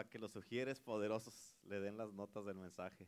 [0.00, 3.06] para que los sugieres poderosos le den las notas del mensaje.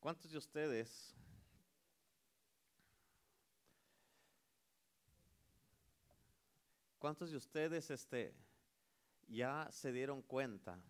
[0.00, 1.14] ¿Cuántos de ustedes
[7.04, 8.34] ¿Cuántos de ustedes este,
[9.28, 10.82] ya se dieron cuenta?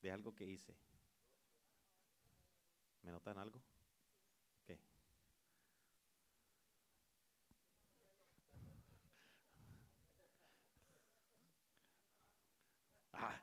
[0.00, 0.76] De algo que hice.
[3.02, 3.60] ¿Me notan algo?
[4.64, 4.78] ¿Qué?
[13.14, 13.40] Ah.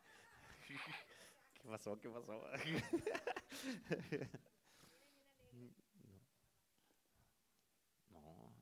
[1.60, 1.97] ¿Qué pasó?
[1.99, 2.43] ¿Qué pasó?
[8.09, 8.53] No.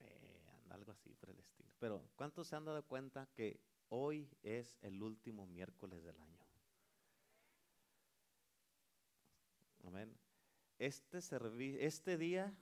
[0.00, 1.70] Eh, anda algo así por el estilo.
[1.78, 6.44] Pero, ¿cuántos se han dado cuenta que hoy es el último miércoles del año?
[9.84, 10.16] Amén.
[10.78, 11.18] Este,
[11.86, 12.52] este día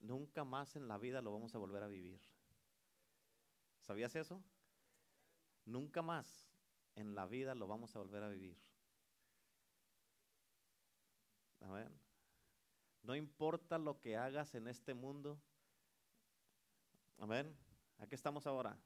[0.00, 2.20] nunca más en la vida lo vamos a volver a vivir.
[3.80, 4.42] ¿Sabías eso?
[5.64, 6.46] Nunca más
[6.94, 8.56] en la vida lo vamos a volver a vivir.
[11.60, 11.88] Amén.
[13.02, 15.40] No importa lo que hagas en este mundo.
[17.18, 17.56] Amén.
[17.98, 18.78] Aquí estamos ahora.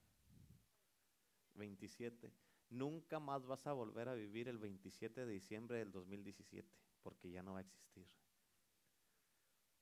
[1.54, 2.32] 27.
[2.68, 6.68] Nunca más vas a volver a vivir el 27 de diciembre del 2017,
[7.02, 8.06] porque ya no va a existir.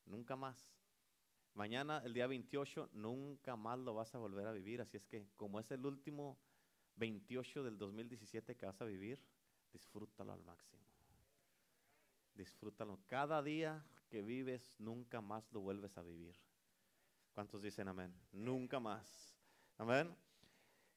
[0.07, 0.71] Nunca más.
[1.55, 4.81] Mañana, el día 28, nunca más lo vas a volver a vivir.
[4.81, 6.39] Así es que, como es el último
[6.97, 9.19] 28 del 2017 que vas a vivir,
[9.73, 10.83] disfrútalo al máximo.
[12.35, 12.99] Disfrútalo.
[13.07, 16.37] Cada día que vives, nunca más lo vuelves a vivir.
[17.33, 18.15] ¿Cuántos dicen amén?
[18.33, 19.37] Nunca más.
[19.77, 20.15] Amén.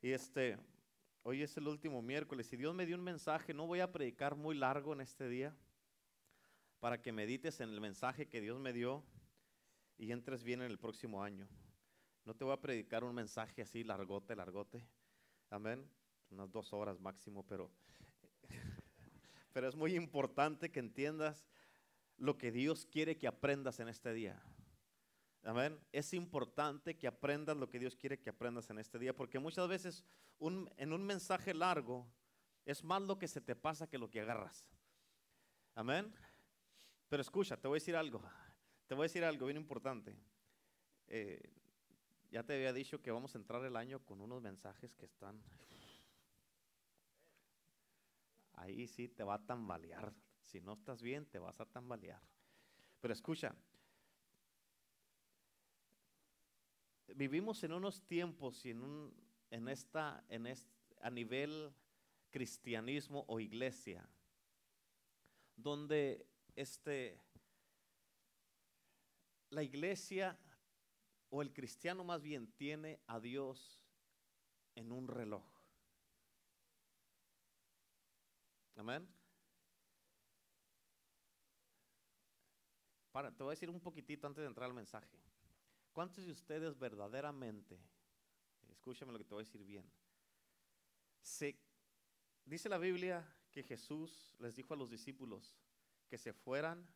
[0.02, 0.58] Y este,
[1.24, 3.54] hoy es el último miércoles y Dios me dio un mensaje.
[3.54, 5.56] No voy a predicar muy largo en este día
[6.80, 9.04] para que medites en el mensaje que Dios me dio
[9.98, 11.48] y entres bien en el próximo año.
[12.24, 14.86] No te voy a predicar un mensaje así largote, largote.
[15.50, 15.90] Amén.
[16.30, 17.72] Unas dos horas máximo, pero,
[19.54, 21.48] pero es muy importante que entiendas
[22.18, 24.42] lo que Dios quiere que aprendas en este día.
[25.44, 25.80] Amén.
[25.94, 29.68] Es importante que aprendas lo que Dios quiere que aprendas en este día, porque muchas
[29.68, 30.04] veces
[30.40, 32.06] en un mensaje largo
[32.66, 34.66] es más lo que se te pasa que lo que agarras.
[35.74, 36.14] Amén.
[37.08, 38.22] Pero escucha, te voy a decir algo.
[38.88, 40.18] Te voy a decir algo bien importante.
[41.08, 41.42] Eh,
[42.32, 45.42] ya te había dicho que vamos a entrar el año con unos mensajes que están.
[48.54, 50.14] Ahí sí te va a tambalear.
[50.42, 52.22] Si no estás bien, te vas a tambalear.
[53.02, 53.56] Pero escucha,
[57.16, 59.14] vivimos en unos tiempos y en, un,
[59.52, 60.70] en esta, en est-
[61.02, 61.72] a nivel
[62.32, 64.08] cristianismo o iglesia,
[65.56, 67.20] donde este,
[69.50, 70.38] la iglesia
[71.30, 73.82] o el cristiano más bien tiene a Dios
[74.76, 75.44] en un reloj.
[78.76, 79.08] Amén.
[83.12, 85.18] Para, te voy a decir un poquitito antes de entrar al mensaje.
[85.92, 87.80] ¿Cuántos de ustedes verdaderamente,
[88.70, 89.90] escúchame lo que te voy a decir bien,
[91.24, 91.60] se,
[92.46, 95.58] dice la Biblia que Jesús les dijo a los discípulos
[96.08, 96.88] que se fueran,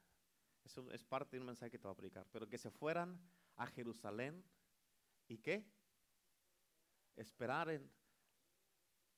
[0.63, 3.19] eso es parte de un mensaje que te voy a predicar, pero que se fueran
[3.61, 4.43] a Jerusalén
[5.27, 5.63] y qué?
[7.15, 7.91] Esperar en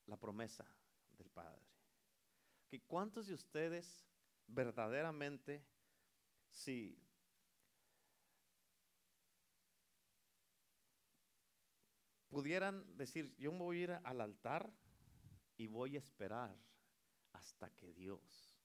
[0.06, 0.68] la promesa
[1.18, 1.66] del Padre.
[2.68, 4.06] Que ¿Cuántos de ustedes
[4.48, 5.66] verdaderamente,
[6.50, 7.02] si
[12.28, 14.74] pudieran decir, yo me voy a ir al altar
[15.56, 16.54] y voy a esperar
[17.32, 18.60] hasta que Dios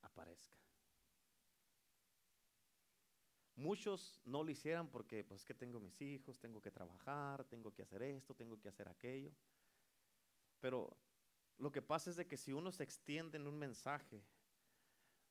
[0.00, 0.59] aparezca?
[3.60, 7.82] Muchos no lo hicieran porque pues que tengo mis hijos, tengo que trabajar, tengo que
[7.82, 9.30] hacer esto, tengo que hacer aquello.
[10.60, 10.96] Pero
[11.58, 14.24] lo que pasa es de que si uno se extiende en un mensaje,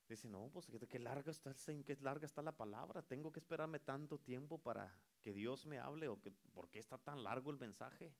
[0.07, 4.19] dice, no, pues qué, larga está, qué larga está la palabra, tengo que esperarme tanto
[4.19, 8.13] tiempo para que Dios me hable o que, ¿por qué está tan largo el mensaje?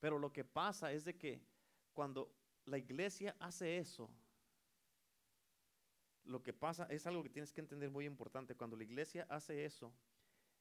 [0.00, 1.40] Pero lo que pasa es de que
[1.92, 4.10] cuando la iglesia hace eso,
[6.30, 8.54] lo que pasa es algo que tienes que entender muy importante.
[8.54, 9.92] Cuando la iglesia hace eso,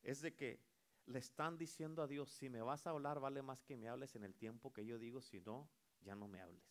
[0.02, 0.60] es de que
[1.06, 4.16] le están diciendo a Dios, si me vas a hablar, vale más que me hables
[4.16, 5.70] en el tiempo que yo digo, si no,
[6.02, 6.64] ya no me hables.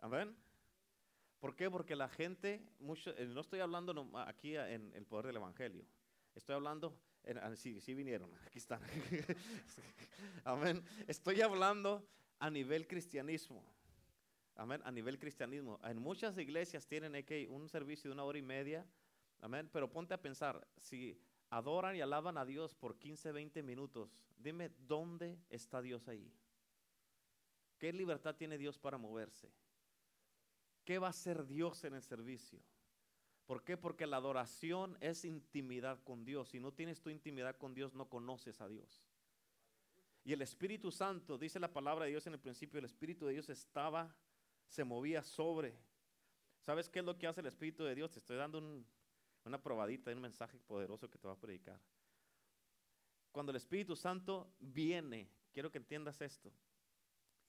[0.00, 0.36] Amén.
[1.38, 1.70] ¿Por qué?
[1.70, 5.86] Porque la gente, mucho, eh, no estoy hablando aquí en el poder del Evangelio,
[6.34, 8.80] estoy hablando, en, ah, sí, sí vinieron, aquí están.
[10.44, 10.82] Amén.
[11.06, 12.08] Estoy hablando
[12.40, 13.75] a nivel cristianismo.
[14.56, 14.80] Amén.
[14.84, 15.78] A nivel cristianismo.
[15.84, 18.86] En muchas iglesias tienen que un servicio de una hora y media.
[19.40, 19.68] Amén.
[19.72, 21.20] Pero ponte a pensar, si
[21.50, 26.32] adoran y alaban a Dios por 15, 20 minutos, dime dónde está Dios ahí.
[27.78, 29.52] ¿Qué libertad tiene Dios para moverse?
[30.84, 32.60] ¿Qué va a hacer Dios en el servicio?
[33.44, 33.76] ¿Por qué?
[33.76, 36.48] Porque la adoración es intimidad con Dios.
[36.48, 39.04] Si no tienes tu intimidad con Dios, no conoces a Dios.
[40.24, 43.34] Y el Espíritu Santo, dice la palabra de Dios en el principio, el Espíritu de
[43.34, 44.12] Dios estaba,
[44.68, 45.76] se movía sobre.
[46.60, 48.12] ¿Sabes qué es lo que hace el Espíritu de Dios?
[48.12, 48.84] Te estoy dando
[49.44, 51.80] una probadita de un mensaje poderoso que te va a predicar.
[53.30, 56.52] Cuando el Espíritu Santo viene, quiero que entiendas esto.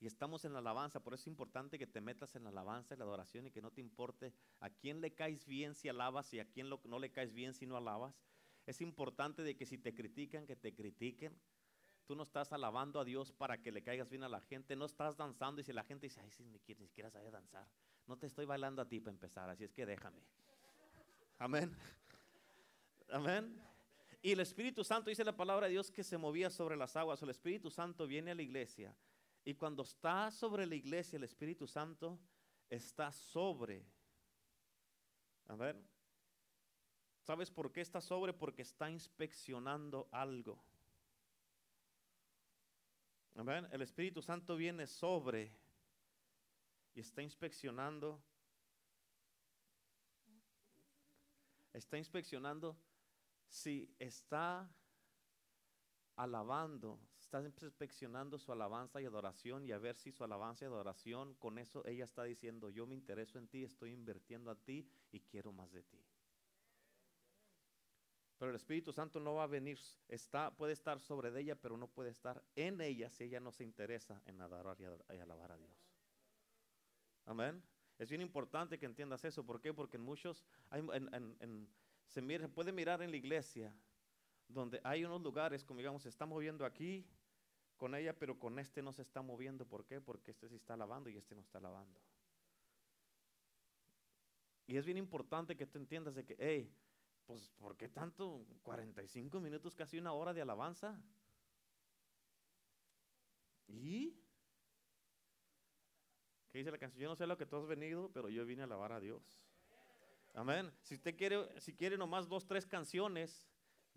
[0.00, 2.94] Y estamos en la alabanza, por eso es importante que te metas en la alabanza
[2.94, 6.32] y la adoración y que no te importe a quién le caes bien si alabas
[6.32, 8.14] y a quién no le caes bien si no alabas.
[8.64, 11.34] Es importante de que si te critican, que te critiquen.
[12.08, 14.86] Tú no estás alabando a Dios para que le caigas bien a la gente, no
[14.86, 17.68] estás danzando y si la gente dice, ay, si ni, ni siquiera sabe danzar,
[18.06, 20.22] no te estoy bailando a ti para empezar, así es que déjame.
[21.36, 21.76] Amén.
[23.10, 23.62] Amén.
[24.22, 27.22] Y el Espíritu Santo dice la palabra de Dios que se movía sobre las aguas.
[27.22, 28.96] El Espíritu Santo viene a la iglesia
[29.44, 32.18] y cuando está sobre la iglesia, el Espíritu Santo
[32.70, 33.84] está sobre.
[35.46, 35.76] A ver.
[37.20, 38.32] ¿Sabes por qué está sobre?
[38.32, 40.58] Porque está inspeccionando algo.
[43.38, 45.52] El Espíritu Santo viene sobre
[46.92, 48.20] y está inspeccionando.
[51.72, 52.76] Está inspeccionando
[53.48, 54.68] si está
[56.16, 61.34] alabando, está inspeccionando su alabanza y adoración y a ver si su alabanza y adoración,
[61.34, 65.20] con eso ella está diciendo, yo me intereso en ti, estoy invirtiendo a ti y
[65.20, 66.07] quiero más de ti.
[68.38, 71.88] Pero el Espíritu Santo no va a venir, está, puede estar sobre ella, pero no
[71.88, 74.84] puede estar en ella si ella no se interesa en adorar y,
[75.18, 75.76] alabar a Dios.
[77.26, 77.60] Amén.
[77.98, 79.44] Es bien importante que entiendas eso.
[79.44, 79.74] ¿Por qué?
[79.74, 80.46] Porque en muchos,
[82.06, 83.74] se puede mirar en la iglesia
[84.46, 87.04] donde hay unos lugares, como digamos, se está moviendo aquí
[87.76, 89.66] con ella, pero con este no se está moviendo.
[89.66, 90.00] ¿Por qué?
[90.00, 92.00] Porque este sí está lavando y este no está lavando.
[94.68, 96.72] Y es bien importante que tú entiendas de que, hey,
[97.28, 98.44] pues, ¿por qué tanto?
[98.62, 100.98] 45 minutos, casi una hora de alabanza.
[103.68, 104.18] ¿Y?
[106.50, 107.02] ¿Qué dice la canción?
[107.02, 109.44] Yo no sé lo que tú has venido, pero yo vine a alabar a Dios.
[110.32, 110.72] Amén.
[110.82, 113.46] Si usted quiere, si quiere nomás dos, tres canciones,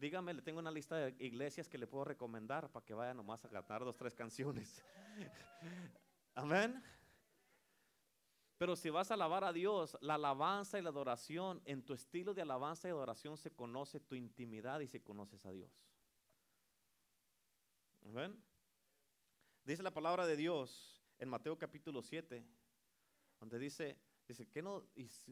[0.01, 3.45] Dígame, le tengo una lista de iglesias que le puedo recomendar para que vaya nomás
[3.45, 4.83] a cantar dos, tres canciones.
[6.33, 6.81] Amén.
[8.61, 12.35] Pero si vas a alabar a Dios, la alabanza y la adoración, en tu estilo
[12.35, 15.71] de alabanza y adoración se conoce tu intimidad y se conoces a Dios.
[18.05, 18.39] Amén.
[19.63, 22.45] Dice la palabra de Dios en Mateo capítulo 7,
[23.39, 23.97] donde dice,
[24.27, 24.83] dice, que no,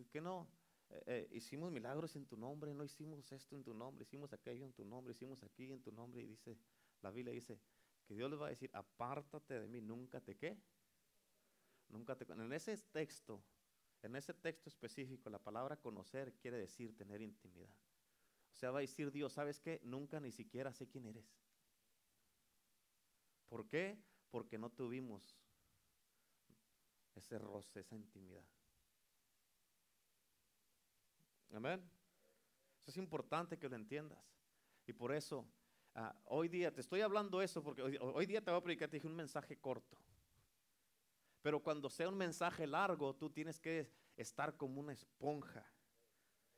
[0.09, 0.47] que no,
[0.89, 4.65] eh, eh, hicimos milagros en tu nombre, no hicimos esto en tu nombre, hicimos aquello
[4.65, 6.23] en tu nombre, hicimos aquí en tu nombre.
[6.23, 6.57] Y dice,
[7.03, 7.59] la Biblia dice,
[8.07, 10.57] que Dios les va a decir, apártate de mí, nunca te qué.
[11.89, 13.43] Nunca te En ese texto,
[14.01, 17.73] en ese texto específico, la palabra conocer quiere decir tener intimidad.
[18.53, 19.79] O sea, va a decir Dios, ¿sabes qué?
[19.83, 21.25] Nunca ni siquiera sé quién eres.
[23.47, 23.97] ¿Por qué?
[24.29, 25.39] Porque no tuvimos
[27.15, 28.45] ese roce, esa intimidad.
[31.51, 31.81] Amén.
[32.79, 34.19] Eso es importante que lo entiendas.
[34.85, 35.45] Y por eso,
[35.95, 38.97] ah, hoy día, te estoy hablando eso porque hoy, día te voy a predicar, te
[38.97, 39.97] dije un mensaje corto.
[41.41, 45.65] Pero cuando sea un mensaje largo, tú tienes que estar como una esponja,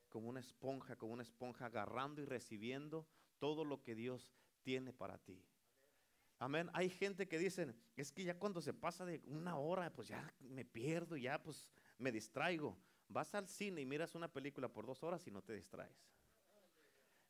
[0.10, 3.08] como una esponja, como una esponja, agarrando y recibiendo
[3.38, 4.34] todo lo que Dios
[4.64, 5.44] tiene para ti.
[6.40, 6.72] Amén.
[6.74, 10.34] Hay gente que dicen, es que ya cuando se pasa de una hora, pues ya
[10.40, 11.70] me pierdo, ya pues
[12.00, 12.76] me distraigo.
[13.08, 16.10] Vas al cine y miras una película por dos horas y no te distraes.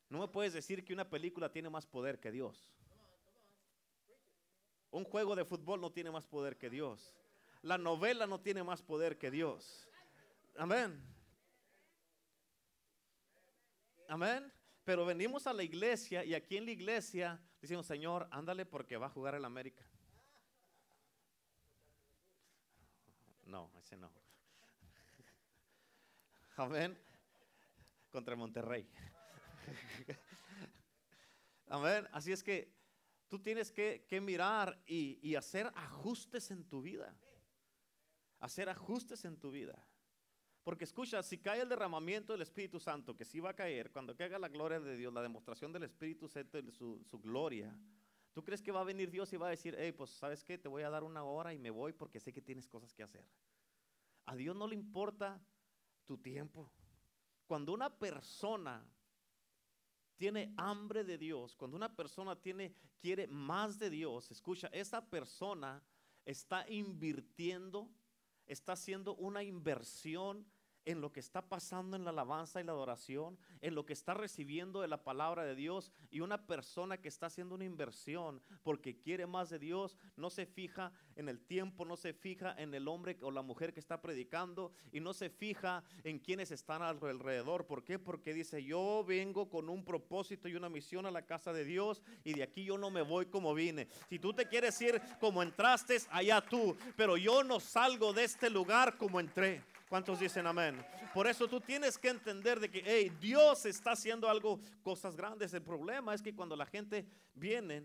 [0.08, 2.72] No me puedes decir que una película tiene más poder que Dios.
[4.90, 7.14] Un juego de fútbol no tiene más poder que Dios.
[7.62, 9.88] La novela no tiene más poder que Dios.
[10.56, 11.00] Amén.
[14.08, 14.52] Amén.
[14.84, 19.06] Pero venimos a la iglesia y aquí en la iglesia decimos, Señor, ándale porque va
[19.06, 19.86] a jugar el América.
[23.44, 24.10] No, ese no.
[26.56, 26.98] Amén.
[28.10, 28.90] Contra Monterrey.
[31.68, 32.08] Amén.
[32.10, 32.74] Así es que
[33.28, 37.14] tú tienes que, mirar y, y hacer ajustes en tu vida.
[38.42, 39.82] Hacer ajustes en tu vida.
[40.62, 44.14] Porque escucha, si cae el derramamiento del Espíritu Santo, que sí va a caer, cuando
[44.14, 47.74] caiga la gloria de Dios, la demostración del Espíritu Santo, su, su gloria,
[48.32, 50.58] ¿tú crees que va a venir Dios y va a decir, hey, pues sabes qué,
[50.58, 53.02] te voy a dar una hora y me voy porque sé que tienes cosas que
[53.02, 53.24] hacer?
[54.26, 55.40] A Dios no le importa
[56.04, 56.70] tu tiempo.
[57.46, 58.84] Cuando una persona
[60.16, 65.82] tiene hambre de Dios, cuando una persona tiene, quiere más de Dios, escucha, esa persona
[66.24, 67.90] está invirtiendo,
[68.52, 70.46] está haciendo una inversión
[70.84, 74.14] en lo que está pasando en la alabanza y la adoración, en lo que está
[74.14, 75.92] recibiendo de la palabra de Dios.
[76.10, 80.46] Y una persona que está haciendo una inversión porque quiere más de Dios, no se
[80.46, 84.00] fija en el tiempo, no se fija en el hombre o la mujer que está
[84.00, 87.66] predicando y no se fija en quienes están alrededor.
[87.66, 87.98] ¿Por qué?
[87.98, 92.02] Porque dice, yo vengo con un propósito y una misión a la casa de Dios
[92.24, 93.88] y de aquí yo no me voy como vine.
[94.08, 98.48] Si tú te quieres ir como entraste, allá tú, pero yo no salgo de este
[98.50, 99.62] lugar como entré.
[99.92, 100.82] ¿Cuántos dicen amén?
[101.12, 105.52] Por eso tú tienes que entender de que, hey, Dios está haciendo algo, cosas grandes.
[105.52, 107.84] El problema es que cuando la gente viene,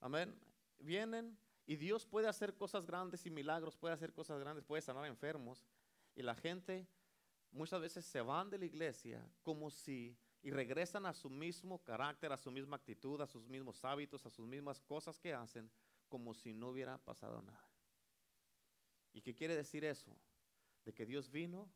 [0.00, 0.34] amén,
[0.78, 5.04] vienen y Dios puede hacer cosas grandes y milagros, puede hacer cosas grandes, puede sanar
[5.04, 5.66] enfermos.
[6.14, 6.88] Y la gente
[7.50, 12.32] muchas veces se van de la iglesia como si y regresan a su mismo carácter,
[12.32, 15.70] a su misma actitud, a sus mismos hábitos, a sus mismas cosas que hacen,
[16.08, 17.68] como si no hubiera pasado nada.
[19.12, 20.16] ¿Y qué quiere decir eso?
[20.86, 21.68] De que Dios vino,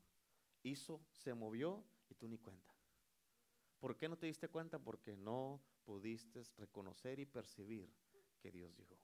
[0.62, 2.72] hizo, se movió y tú ni cuenta.
[3.80, 4.78] ¿Por qué no te diste cuenta?
[4.78, 7.92] Porque no pudiste reconocer y percibir
[8.40, 8.96] que Dios llegó.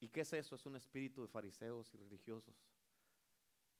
[0.00, 0.56] ¿Y qué es eso?
[0.56, 2.54] Es un espíritu de fariseos y religiosos.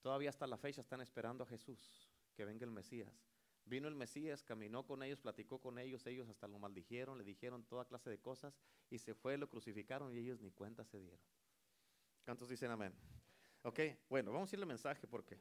[0.02, 3.12] Todavía hasta la fecha están esperando a Jesús, que venga el Mesías.
[3.64, 7.64] Vino el Mesías, caminó con ellos, platicó con ellos, ellos hasta lo maldijeron, le dijeron
[7.64, 11.20] toda clase de cosas y se fue, lo crucificaron y ellos ni cuenta se dieron.
[12.24, 12.92] ¿Cuántos dicen amén?
[13.66, 15.40] Ok, bueno, vamos a ir al mensaje porque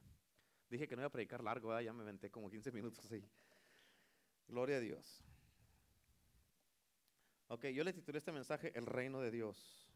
[0.67, 3.23] dije que no iba a predicar largo, ya me inventé como 15 minutos así.
[4.47, 5.23] Gloria a Dios.
[7.49, 9.87] Ok, yo le titulé este mensaje El reino de Dios.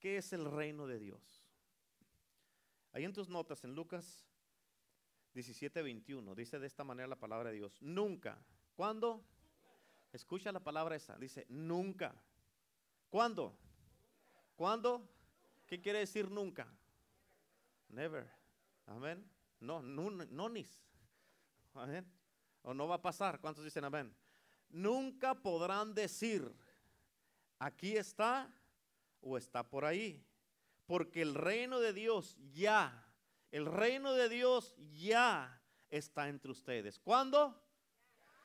[0.00, 1.46] ¿Qué es el reino de Dios?
[2.90, 4.26] Ahí en tus notas, en Lucas
[5.34, 7.80] 17, 21, dice de esta manera la palabra de Dios.
[7.80, 8.44] Nunca.
[8.74, 9.24] ¿Cuándo?
[10.12, 11.16] Escucha la palabra esa.
[11.16, 12.12] Dice, nunca.
[13.08, 13.56] ¿Cuándo?
[14.56, 15.15] ¿Cuándo?
[15.66, 16.66] ¿Qué quiere decir nunca?
[17.88, 18.28] Never.
[18.86, 19.28] Amén.
[19.60, 20.84] No, no, no nis.
[21.74, 22.06] Amén.
[22.62, 23.40] O no va a pasar.
[23.40, 24.14] ¿Cuántos dicen amén?
[24.68, 26.52] Nunca podrán decir,
[27.58, 28.52] aquí está
[29.20, 30.24] o está por ahí.
[30.86, 33.04] Porque el reino de Dios ya,
[33.50, 36.98] el reino de Dios ya está entre ustedes.
[37.00, 37.60] ¿Cuándo?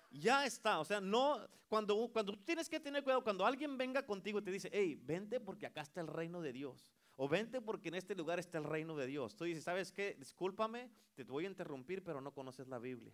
[0.09, 4.05] Ya está, o sea, no, cuando, cuando tú tienes que tener cuidado, cuando alguien venga
[4.05, 6.91] contigo y te dice, hey, vente porque acá está el reino de Dios.
[7.23, 9.35] O vente porque en este lugar está el reino de Dios.
[9.35, 10.15] Tú dices, ¿sabes qué?
[10.17, 13.13] Discúlpame, te voy a interrumpir, pero no conoces la Biblia.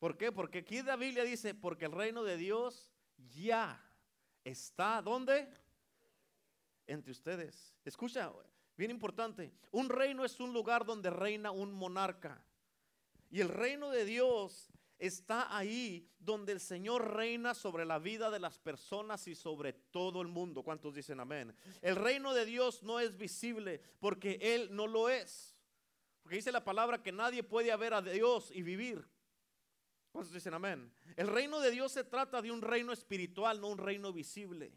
[0.00, 0.32] ¿Por qué?
[0.32, 2.90] Porque aquí la Biblia dice, porque el reino de Dios
[3.30, 3.80] ya
[4.42, 5.48] está, ¿dónde?
[6.88, 7.76] Entre ustedes.
[7.84, 8.32] Escucha,
[8.76, 12.44] bien importante, un reino es un lugar donde reina un monarca.
[13.30, 18.40] Y el reino de Dios está ahí donde el Señor reina sobre la vida de
[18.40, 20.62] las personas y sobre todo el mundo.
[20.62, 21.54] ¿Cuántos dicen amén?
[21.80, 25.56] El reino de Dios no es visible porque Él no lo es.
[26.22, 29.06] Porque dice la palabra que nadie puede ver a Dios y vivir.
[30.10, 30.92] ¿Cuántos dicen amén?
[31.16, 34.72] El reino de Dios se trata de un reino espiritual, no un reino visible.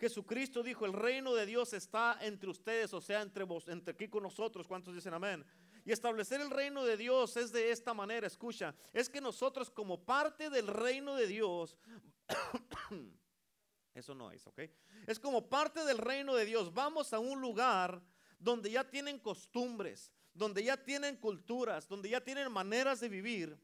[0.00, 4.08] Jesucristo dijo, el reino de Dios está entre ustedes, o sea, entre vos, entre aquí
[4.08, 4.66] con nosotros.
[4.66, 5.44] ¿Cuántos dicen amén?
[5.84, 10.04] Y establecer el reino de Dios es de esta manera, escucha, es que nosotros como
[10.04, 11.76] parte del reino de Dios,
[13.94, 14.60] eso no es, ¿ok?
[15.06, 18.02] Es como parte del reino de Dios, vamos a un lugar
[18.38, 23.58] donde ya tienen costumbres, donde ya tienen culturas, donde ya tienen maneras de vivir.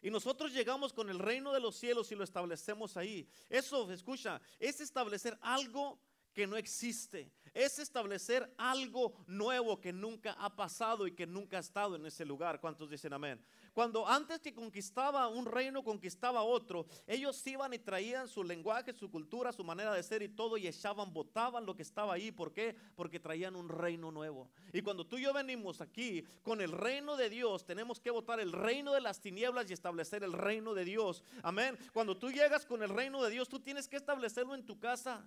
[0.00, 3.28] Y nosotros llegamos con el reino de los cielos y lo establecemos ahí.
[3.48, 6.00] Eso, escucha, es establecer algo
[6.32, 7.32] que no existe.
[7.58, 12.24] Es establecer algo nuevo que nunca ha pasado y que nunca ha estado en ese
[12.24, 12.60] lugar.
[12.60, 13.44] ¿Cuántos dicen amén?
[13.72, 19.10] Cuando antes que conquistaba un reino, conquistaba otro, ellos iban y traían su lenguaje, su
[19.10, 22.30] cultura, su manera de ser y todo y echaban, botaban lo que estaba ahí.
[22.30, 22.76] ¿Por qué?
[22.94, 24.48] Porque traían un reino nuevo.
[24.72, 28.38] Y cuando tú y yo venimos aquí con el reino de Dios, tenemos que votar
[28.38, 31.24] el reino de las tinieblas y establecer el reino de Dios.
[31.42, 31.76] Amén.
[31.92, 35.26] Cuando tú llegas con el reino de Dios, tú tienes que establecerlo en tu casa.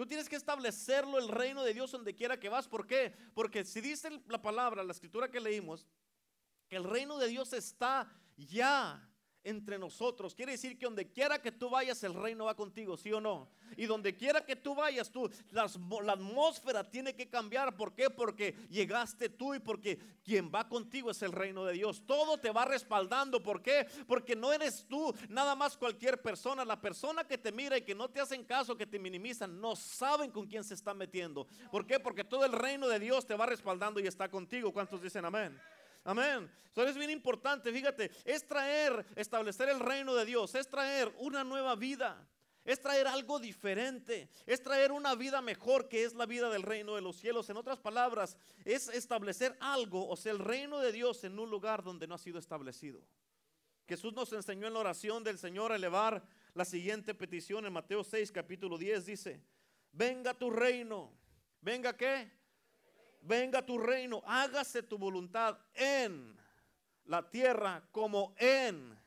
[0.00, 2.66] Tú tienes que establecerlo el reino de Dios donde quiera que vas.
[2.66, 3.14] ¿Por qué?
[3.34, 5.86] Porque si dice la palabra, la escritura que leímos,
[6.70, 9.06] que el reino de Dios está ya
[9.44, 10.34] entre nosotros.
[10.34, 13.48] Quiere decir que donde quiera que tú vayas, el reino va contigo, ¿sí o no?
[13.76, 17.76] Y donde quiera que tú vayas, tú, la atmósfera tiene que cambiar.
[17.76, 18.10] ¿Por qué?
[18.10, 22.02] Porque llegaste tú y porque quien va contigo es el reino de Dios.
[22.04, 23.42] Todo te va respaldando.
[23.42, 23.86] ¿Por qué?
[24.06, 26.64] Porque no eres tú nada más cualquier persona.
[26.64, 29.76] La persona que te mira y que no te hacen caso, que te minimizan, no
[29.76, 31.46] saben con quién se está metiendo.
[31.70, 32.00] ¿Por qué?
[32.00, 34.72] Porque todo el reino de Dios te va respaldando y está contigo.
[34.72, 35.58] ¿Cuántos dicen amén?
[36.04, 36.50] Amén.
[36.72, 41.44] Eso es bien importante, fíjate, es traer, establecer el reino de Dios, es traer una
[41.44, 42.26] nueva vida,
[42.64, 46.94] es traer algo diferente, es traer una vida mejor que es la vida del reino
[46.94, 47.50] de los cielos.
[47.50, 51.82] En otras palabras, es establecer algo, o sea, el reino de Dios en un lugar
[51.82, 53.02] donde no ha sido establecido.
[53.86, 56.22] Jesús nos enseñó en la oración del Señor a elevar
[56.54, 59.42] la siguiente petición en Mateo 6, capítulo 10, dice,
[59.90, 61.12] venga tu reino,
[61.60, 62.39] venga qué?
[63.22, 66.38] Venga tu reino, hágase tu voluntad en
[67.04, 68.98] la tierra como en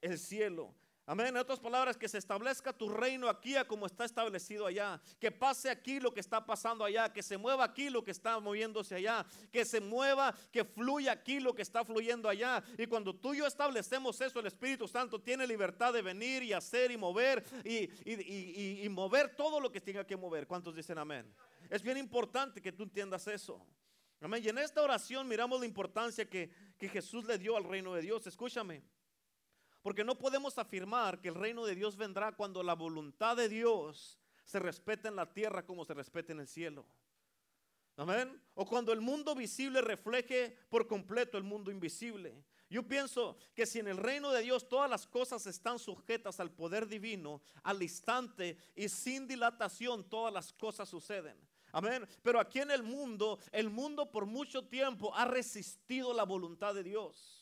[0.00, 0.74] el cielo.
[1.04, 1.28] Amén.
[1.28, 5.00] En otras palabras, que se establezca tu reino aquí como está establecido allá.
[5.18, 7.12] Que pase aquí lo que está pasando allá.
[7.12, 9.26] Que se mueva aquí lo que está moviéndose allá.
[9.50, 12.62] Que se mueva, que fluya aquí lo que está fluyendo allá.
[12.78, 16.52] Y cuando tú y yo establecemos eso, el Espíritu Santo tiene libertad de venir y
[16.52, 20.46] hacer y mover y, y mover todo lo que tenga que mover.
[20.46, 21.34] ¿Cuántos dicen amén?
[21.68, 23.66] Es bien importante que tú entiendas eso.
[24.20, 24.40] Amén.
[24.44, 28.02] Y en esta oración miramos la importancia que, que Jesús le dio al reino de
[28.02, 28.24] Dios.
[28.28, 28.84] Escúchame.
[29.82, 34.18] Porque no podemos afirmar que el reino de Dios vendrá cuando la voluntad de Dios
[34.44, 36.86] se respeta en la tierra como se respeta en el cielo.
[37.96, 38.40] Amén.
[38.54, 42.42] O cuando el mundo visible refleje por completo el mundo invisible.
[42.70, 46.50] Yo pienso que si en el reino de Dios todas las cosas están sujetas al
[46.50, 51.36] poder divino, al instante y sin dilatación, todas las cosas suceden.
[51.70, 52.08] Amén.
[52.22, 56.82] Pero aquí en el mundo, el mundo por mucho tiempo ha resistido la voluntad de
[56.82, 57.41] Dios.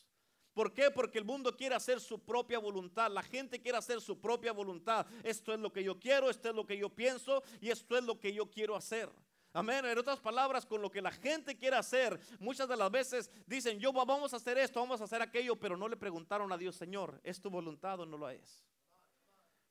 [0.53, 0.91] ¿Por qué?
[0.91, 3.09] Porque el mundo quiere hacer su propia voluntad.
[3.09, 5.05] La gente quiere hacer su propia voluntad.
[5.23, 8.03] Esto es lo que yo quiero, esto es lo que yo pienso y esto es
[8.03, 9.09] lo que yo quiero hacer.
[9.53, 9.85] Amén.
[9.85, 13.79] En otras palabras, con lo que la gente quiere hacer, muchas de las veces dicen,
[13.79, 16.75] yo vamos a hacer esto, vamos a hacer aquello, pero no le preguntaron a Dios,
[16.75, 18.65] Señor, ¿es tu voluntad o no lo es?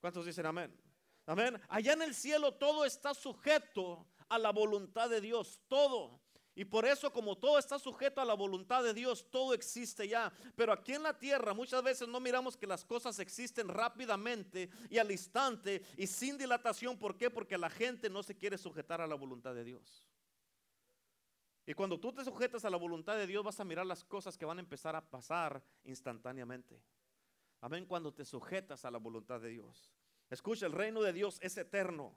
[0.00, 0.74] ¿Cuántos dicen amén?
[1.26, 1.60] Amén.
[1.68, 6.20] Allá en el cielo todo está sujeto a la voluntad de Dios, todo.
[6.60, 10.30] Y por eso como todo está sujeto a la voluntad de Dios, todo existe ya.
[10.54, 14.98] Pero aquí en la tierra muchas veces no miramos que las cosas existen rápidamente y
[14.98, 16.98] al instante y sin dilatación.
[16.98, 17.30] ¿Por qué?
[17.30, 20.06] Porque la gente no se quiere sujetar a la voluntad de Dios.
[21.64, 24.36] Y cuando tú te sujetas a la voluntad de Dios vas a mirar las cosas
[24.36, 26.78] que van a empezar a pasar instantáneamente.
[27.62, 29.90] Amén, cuando te sujetas a la voluntad de Dios.
[30.28, 32.14] Escucha, el reino de Dios es eterno.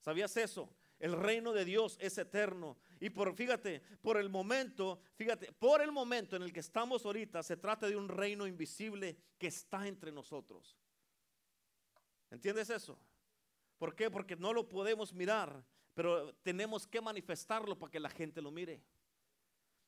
[0.00, 0.68] ¿Sabías eso?
[1.04, 2.78] El reino de Dios es eterno.
[2.98, 7.42] Y por, fíjate, por el momento, fíjate, por el momento en el que estamos ahorita,
[7.42, 10.78] se trata de un reino invisible que está entre nosotros.
[12.30, 12.98] ¿Entiendes eso?
[13.76, 14.10] ¿Por qué?
[14.10, 15.62] Porque no lo podemos mirar,
[15.92, 18.82] pero tenemos que manifestarlo para que la gente lo mire.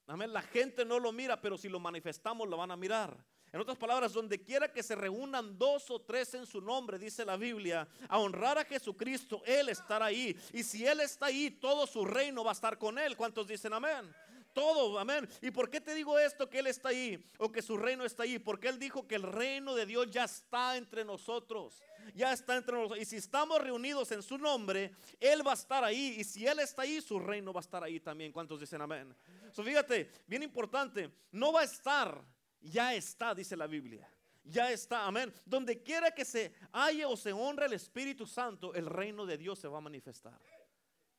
[0.08, 0.34] Amén.
[0.34, 3.24] La gente no lo mira, pero si lo manifestamos lo van a mirar.
[3.56, 7.24] En otras palabras, donde quiera que se reúnan dos o tres en su nombre, dice
[7.24, 10.38] la Biblia, a honrar a Jesucristo, Él estará ahí.
[10.52, 13.16] Y si Él está ahí, todo su reino va a estar con Él.
[13.16, 14.14] ¿Cuántos dicen amén?
[14.52, 15.28] todo, amén.
[15.42, 18.22] ¿Y por qué te digo esto que Él está ahí o que su reino está
[18.22, 18.38] ahí?
[18.38, 21.82] Porque Él dijo que el reino de Dios ya está entre nosotros.
[22.14, 22.98] Ya está entre nosotros.
[22.98, 26.16] Y si estamos reunidos en su nombre, Él va a estar ahí.
[26.18, 28.32] Y si Él está ahí, su reino va a estar ahí también.
[28.32, 29.14] ¿Cuántos dicen amén?
[29.52, 32.18] So, fíjate, bien importante, no va a estar
[32.60, 34.08] ya está, dice la Biblia.
[34.44, 35.32] Ya está, amén.
[35.44, 39.58] Donde quiera que se halle o se honre el Espíritu Santo, el reino de Dios
[39.58, 40.40] se va a manifestar.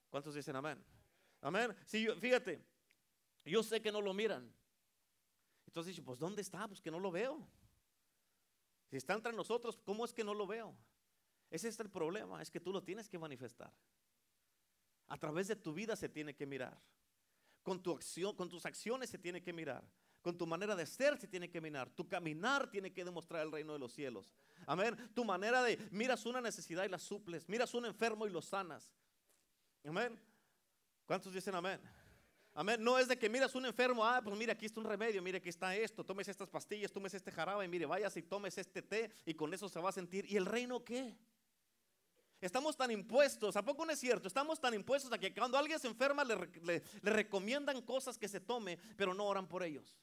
[0.09, 0.83] ¿Cuántos dicen amén?
[1.41, 1.75] Amén.
[1.85, 2.63] Si yo, fíjate,
[3.43, 4.51] yo sé que no lo miran.
[5.65, 6.67] Entonces, pues ¿dónde está?
[6.67, 7.45] Pues que no lo veo.
[8.89, 10.75] Si está entre nosotros, ¿cómo es que no lo veo?
[11.49, 13.71] Ese es el problema, es que tú lo tienes que manifestar.
[15.07, 16.77] A través de tu vida se tiene que mirar.
[17.63, 19.83] Con tu acción, con tus acciones se tiene que mirar.
[20.27, 21.89] Con tu manera de ser se tiene que mirar.
[21.89, 24.29] Tu caminar tiene que demostrar el reino de los cielos.
[24.65, 24.93] Amén.
[25.13, 27.47] Tu manera de miras una necesidad y la suples.
[27.47, 28.91] Miras un enfermo y lo sanas.
[29.85, 30.19] Amén.
[31.05, 31.79] ¿Cuántos dicen amén?
[32.53, 32.83] Amén.
[32.83, 35.37] No es de que miras un enfermo, ah, pues mira, aquí está un remedio, mire,
[35.37, 39.09] aquí está esto, tomes estas pastillas, tomes este jarabe, mire, vayas y tomes este té
[39.25, 40.29] y con eso se va a sentir.
[40.29, 41.15] ¿Y el reino qué?
[42.41, 44.27] Estamos tan impuestos, ¿a poco no es cierto?
[44.27, 48.41] Estamos tan impuestos a que cuando alguien se enferma le, le recomiendan cosas que se
[48.41, 49.97] tome, pero no oran por ellos.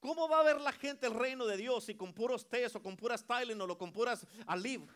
[0.00, 2.82] ¿Cómo va a ver la gente el reino de Dios si con puros tés o
[2.82, 4.88] con puras Tylenol o con puras Aliv?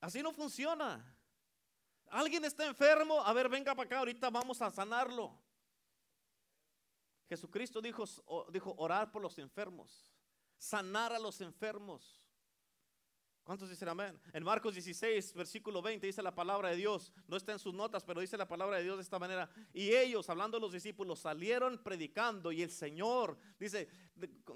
[0.00, 1.04] Así no funciona.
[2.08, 5.38] Alguien está enfermo, a ver, venga para acá, ahorita vamos a sanarlo.
[7.28, 8.04] Jesucristo dijo,
[8.50, 10.14] dijo orar por los enfermos,
[10.56, 12.23] sanar a los enfermos.
[13.44, 14.18] ¿Cuántos dicen amén?
[14.32, 17.12] En Marcos 16, versículo 20, dice la palabra de Dios.
[17.28, 19.50] No está en sus notas, pero dice la palabra de Dios de esta manera.
[19.74, 22.50] Y ellos, hablando de los discípulos, salieron predicando.
[22.52, 23.86] Y el Señor, dice,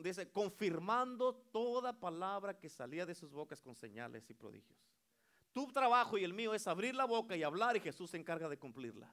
[0.03, 4.79] dice, confirmando toda palabra que salía de sus bocas con señales y prodigios.
[5.53, 8.49] Tu trabajo y el mío es abrir la boca y hablar, y Jesús se encarga
[8.49, 9.13] de cumplirla.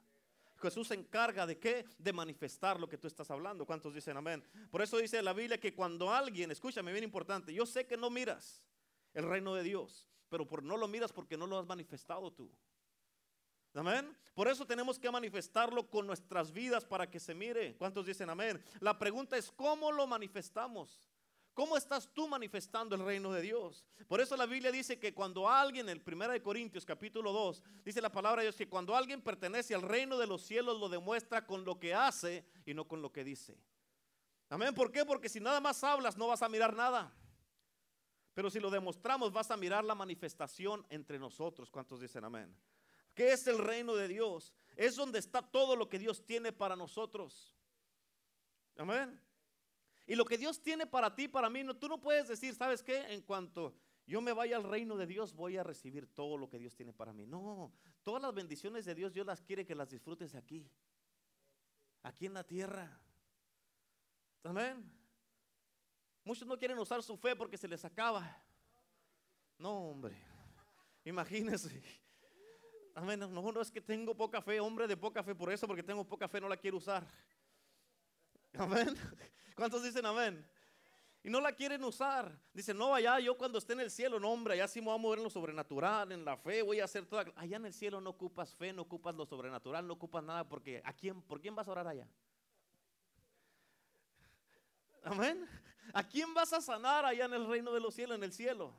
[0.62, 1.86] Jesús se encarga de qué?
[1.98, 3.66] De manifestar lo que tú estás hablando.
[3.66, 4.42] ¿Cuántos dicen amén?
[4.72, 8.10] Por eso dice la Biblia que cuando alguien, escúchame bien importante, yo sé que no
[8.10, 8.64] miras
[9.16, 12.52] el reino de Dios, pero por no lo miras porque no lo has manifestado tú.
[13.74, 14.16] Amén.
[14.34, 17.76] Por eso tenemos que manifestarlo con nuestras vidas para que se mire.
[17.76, 18.64] ¿Cuántos dicen amén?
[18.80, 21.10] La pregunta es, ¿cómo lo manifestamos?
[21.54, 23.86] ¿Cómo estás tú manifestando el reino de Dios?
[24.08, 28.02] Por eso la Biblia dice que cuando alguien, el 1 de Corintios capítulo 2, dice
[28.02, 31.46] la palabra de Dios que cuando alguien pertenece al reino de los cielos lo demuestra
[31.46, 33.58] con lo que hace y no con lo que dice.
[34.50, 34.74] Amén.
[34.74, 35.06] ¿Por qué?
[35.06, 37.14] Porque si nada más hablas no vas a mirar nada.
[38.36, 41.72] Pero si lo demostramos, vas a mirar la manifestación entre nosotros.
[41.72, 42.54] ¿Cuántos dicen amén?
[43.16, 44.54] ¿Qué es el reino de Dios?
[44.76, 47.56] Es donde está todo lo que Dios tiene para nosotros.
[48.78, 49.18] Amén.
[50.06, 52.84] Y lo que Dios tiene para ti, para mí, no, tú no puedes decir, ¿sabes
[52.84, 53.14] qué?
[53.14, 53.74] En cuanto
[54.06, 56.92] yo me vaya al reino de Dios, voy a recibir todo lo que Dios tiene
[56.92, 57.26] para mí.
[57.26, 57.72] No,
[58.04, 60.70] todas las bendiciones de Dios, Dios las quiere que las disfrutes aquí,
[62.04, 63.00] aquí en la tierra.
[64.44, 64.95] Amén.
[66.26, 68.36] Muchos no quieren usar su fe porque se les acaba.
[69.60, 70.18] No, hombre.
[71.06, 71.84] Imagínense.
[72.96, 73.20] Amén.
[73.20, 76.04] No, no es que tengo poca fe, hombre de poca fe, por eso, porque tengo
[76.04, 77.06] poca fe, no la quiero usar.
[78.58, 78.96] Amén.
[79.56, 80.44] ¿Cuántos dicen amén?
[81.24, 82.32] Y no la quieren usar.
[82.54, 84.96] Dicen, no, allá yo cuando esté en el cielo, no, hombre, allá sí me voy
[84.96, 87.26] a mover en lo sobrenatural, en la fe, voy a hacer toda.
[87.36, 90.82] Allá en el cielo no ocupas fe, no ocupas lo sobrenatural, no ocupas nada, porque
[90.84, 92.08] ¿a quién, ¿por quién vas a orar allá?
[95.04, 95.48] Amén.
[95.96, 98.74] ¿A quién vas a sanar allá en el reino de los cielos, en el cielo?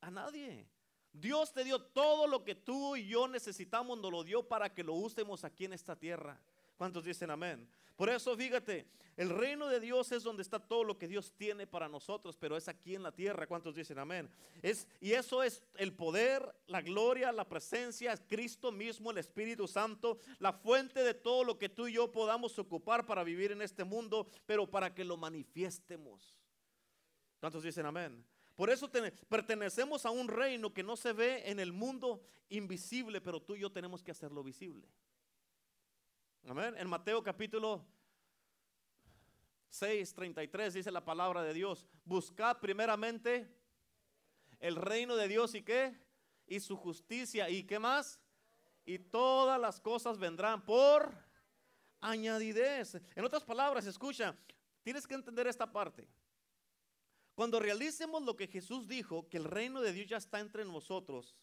[0.00, 0.66] A nadie.
[1.12, 4.82] Dios te dio todo lo que tú y yo necesitamos, nos lo dio para que
[4.82, 6.40] lo usemos aquí en esta tierra.
[6.82, 7.68] ¿Cuántos dicen amén?
[7.94, 11.64] Por eso, fíjate, el reino de Dios es donde está todo lo que Dios tiene
[11.64, 13.46] para nosotros, pero es aquí en la tierra.
[13.46, 14.28] ¿Cuántos dicen amén?
[14.62, 20.18] Es, y eso es el poder, la gloria, la presencia, Cristo mismo, el Espíritu Santo,
[20.40, 23.84] la fuente de todo lo que tú y yo podamos ocupar para vivir en este
[23.84, 26.36] mundo, pero para que lo manifiestemos.
[27.38, 28.26] ¿Cuántos dicen amén?
[28.56, 28.90] Por eso
[29.28, 33.60] pertenecemos a un reino que no se ve en el mundo invisible, pero tú y
[33.60, 34.88] yo tenemos que hacerlo visible.
[36.48, 36.74] Amén.
[36.76, 37.86] En Mateo capítulo
[39.68, 41.86] 6, 33 dice la palabra de Dios.
[42.04, 43.48] Buscad primeramente
[44.58, 45.96] el reino de Dios y qué?
[46.46, 47.48] Y su justicia.
[47.48, 48.20] ¿Y qué más?
[48.84, 51.14] Y todas las cosas vendrán por
[52.00, 52.96] añadidez.
[53.14, 54.36] En otras palabras, escucha,
[54.82, 56.08] tienes que entender esta parte.
[57.36, 61.36] Cuando realicemos lo que Jesús dijo, que el reino de Dios ya está entre nosotros,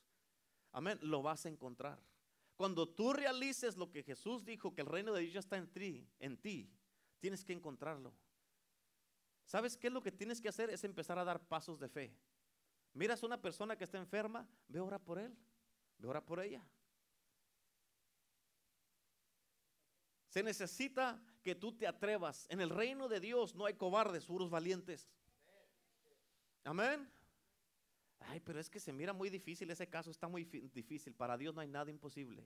[0.74, 2.00] amén, lo vas a encontrar.
[2.60, 5.72] Cuando tú realices lo que Jesús dijo, que el reino de Dios ya está en
[5.72, 6.70] ti, en ti,
[7.22, 8.14] tienes que encontrarlo.
[9.46, 10.70] ¿Sabes qué es lo que tienes que hacer?
[10.70, 12.14] Es empezar a dar pasos de fe.
[12.92, 15.34] Miras a una persona que está enferma, ve ora por él,
[16.00, 16.62] ve ora por ella.
[20.28, 22.46] Se necesita que tú te atrevas.
[22.50, 25.10] En el reino de Dios no hay cobardes, puros valientes.
[26.66, 27.10] Amén.
[28.20, 31.14] Ay, pero es que se mira muy difícil, ese caso está muy difícil.
[31.14, 32.46] Para Dios no hay nada imposible.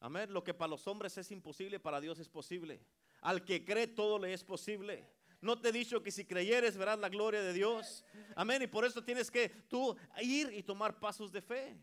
[0.00, 0.32] Amén.
[0.32, 2.80] Lo que para los hombres es imposible, para Dios es posible.
[3.20, 5.08] Al que cree todo le es posible.
[5.40, 8.04] No te he dicho que si creyeres verás la gloria de Dios.
[8.36, 8.62] Amén.
[8.62, 11.76] Y por eso tienes que tú ir y tomar pasos de fe.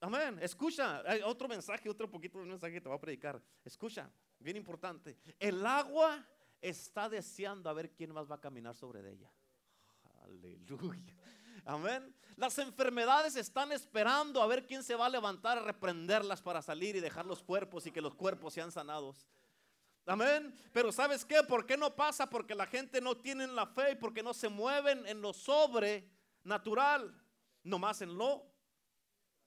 [0.00, 0.38] Amén.
[0.40, 3.42] Escucha, hay otro mensaje, otro poquito de mensaje que te voy a predicar.
[3.64, 5.16] Escucha, bien importante.
[5.38, 6.26] El agua
[6.60, 9.30] está deseando a ver quién más va a caminar sobre ella.
[10.22, 11.23] Aleluya.
[11.64, 12.14] Amén.
[12.36, 16.96] Las enfermedades están esperando a ver quién se va a levantar a reprenderlas para salir
[16.96, 19.28] y dejar los cuerpos y que los cuerpos sean sanados.
[20.06, 20.54] Amén.
[20.72, 21.42] Pero ¿sabes qué?
[21.42, 22.28] ¿Por qué no pasa?
[22.28, 27.18] Porque la gente no tiene la fe y porque no se mueven en lo sobrenatural,
[27.62, 28.52] nomás en lo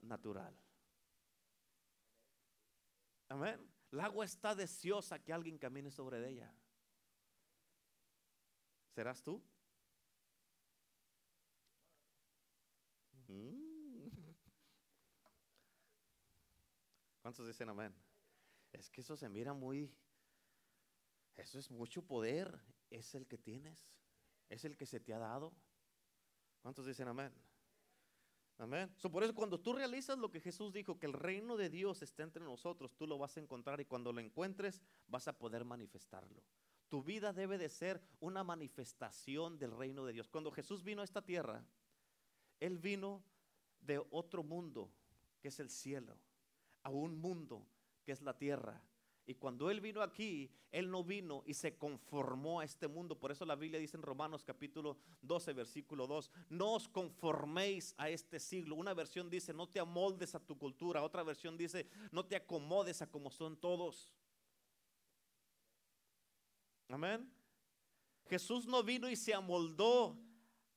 [0.01, 0.57] natural.
[3.29, 3.69] Amén.
[3.91, 6.51] El agua está deseosa que alguien camine sobre ella.
[8.95, 9.43] ¿Serás tú?
[17.21, 17.93] ¿Cuántos dicen amén?
[18.71, 19.93] Es que eso se mira muy,
[21.35, 22.59] eso es mucho poder,
[22.89, 23.89] es el que tienes,
[24.49, 25.53] es el que se te ha dado.
[26.61, 27.33] ¿Cuántos dicen amén?
[28.59, 28.91] Amén.
[28.97, 32.01] So, por eso cuando tú realizas lo que Jesús dijo, que el reino de Dios
[32.01, 35.63] está entre nosotros, tú lo vas a encontrar y cuando lo encuentres vas a poder
[35.63, 36.41] manifestarlo.
[36.87, 40.29] Tu vida debe de ser una manifestación del reino de Dios.
[40.29, 41.63] Cuando Jesús vino a esta tierra,
[42.59, 43.23] Él vino
[43.81, 44.89] de otro mundo,
[45.41, 46.17] que es el cielo,
[46.83, 47.65] a un mundo,
[48.03, 48.81] que es la tierra.
[49.25, 53.19] Y cuando Él vino aquí, Él no vino y se conformó a este mundo.
[53.19, 58.09] Por eso la Biblia dice en Romanos capítulo 12, versículo 2, no os conforméis a
[58.09, 58.75] este siglo.
[58.75, 61.03] Una versión dice, no te amoldes a tu cultura.
[61.03, 64.13] Otra versión dice, no te acomodes a como son todos.
[66.87, 67.29] Amén.
[68.29, 70.17] Jesús no vino y se amoldó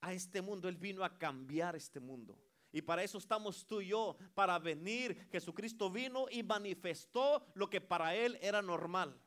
[0.01, 2.39] a este mundo, Él vino a cambiar este mundo.
[2.73, 5.29] Y para eso estamos tú y yo, para venir.
[5.31, 9.19] Jesucristo vino y manifestó lo que para Él era normal.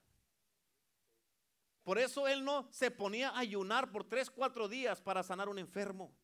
[1.84, 5.60] Por eso Él no se ponía a ayunar por tres, cuatro días para sanar un
[5.60, 6.16] enfermo.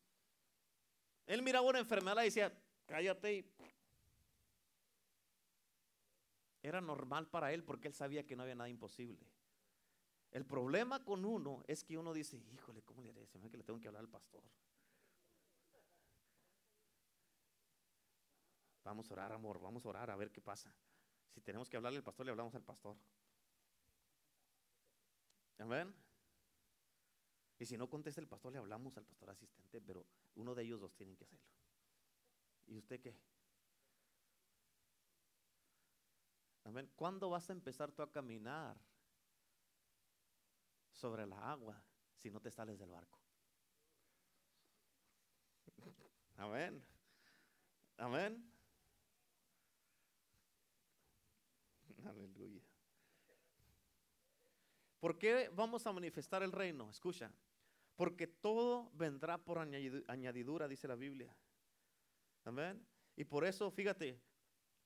[1.26, 2.52] Él miraba una enfermedad y decía,
[2.86, 3.46] cállate.
[6.62, 9.18] Era normal para Él porque Él sabía que no había nada imposible.
[10.30, 13.26] El problema con uno es que uno dice, híjole, ¿cómo le haré?
[13.26, 14.42] Se que le tengo que hablar al pastor.
[18.84, 20.72] Vamos a orar, amor, vamos a orar a ver qué pasa.
[21.34, 22.96] Si tenemos que hablarle al pastor, le hablamos al pastor.
[25.58, 25.94] Amén.
[27.58, 30.80] Y si no contesta el pastor, le hablamos al pastor asistente, pero uno de ellos
[30.80, 31.44] dos tienen que hacerlo.
[32.66, 33.14] ¿Y usted qué?
[36.64, 36.90] Amén.
[36.96, 38.80] ¿Cuándo vas a empezar tú a caminar
[41.00, 41.82] sobre la agua
[42.14, 43.18] si no te sales del barco.
[46.36, 46.84] Amén.
[47.96, 48.52] Amén.
[52.04, 52.62] Aleluya.
[54.98, 56.90] ¿Por qué vamos a manifestar el reino?
[56.90, 57.32] Escucha.
[57.96, 61.34] Porque todo vendrá por añadidura, dice la Biblia.
[62.44, 62.86] Amén.
[63.16, 64.20] Y por eso, fíjate,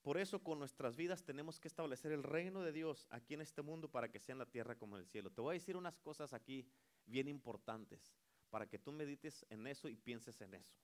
[0.05, 3.63] por eso con nuestras vidas tenemos que establecer el reino de Dios aquí en este
[3.63, 5.31] mundo para que sea en la tierra como en el cielo.
[5.31, 6.69] Te voy a decir unas cosas aquí
[7.07, 8.13] bien importantes
[8.51, 10.75] para que tú medites en eso y pienses en eso.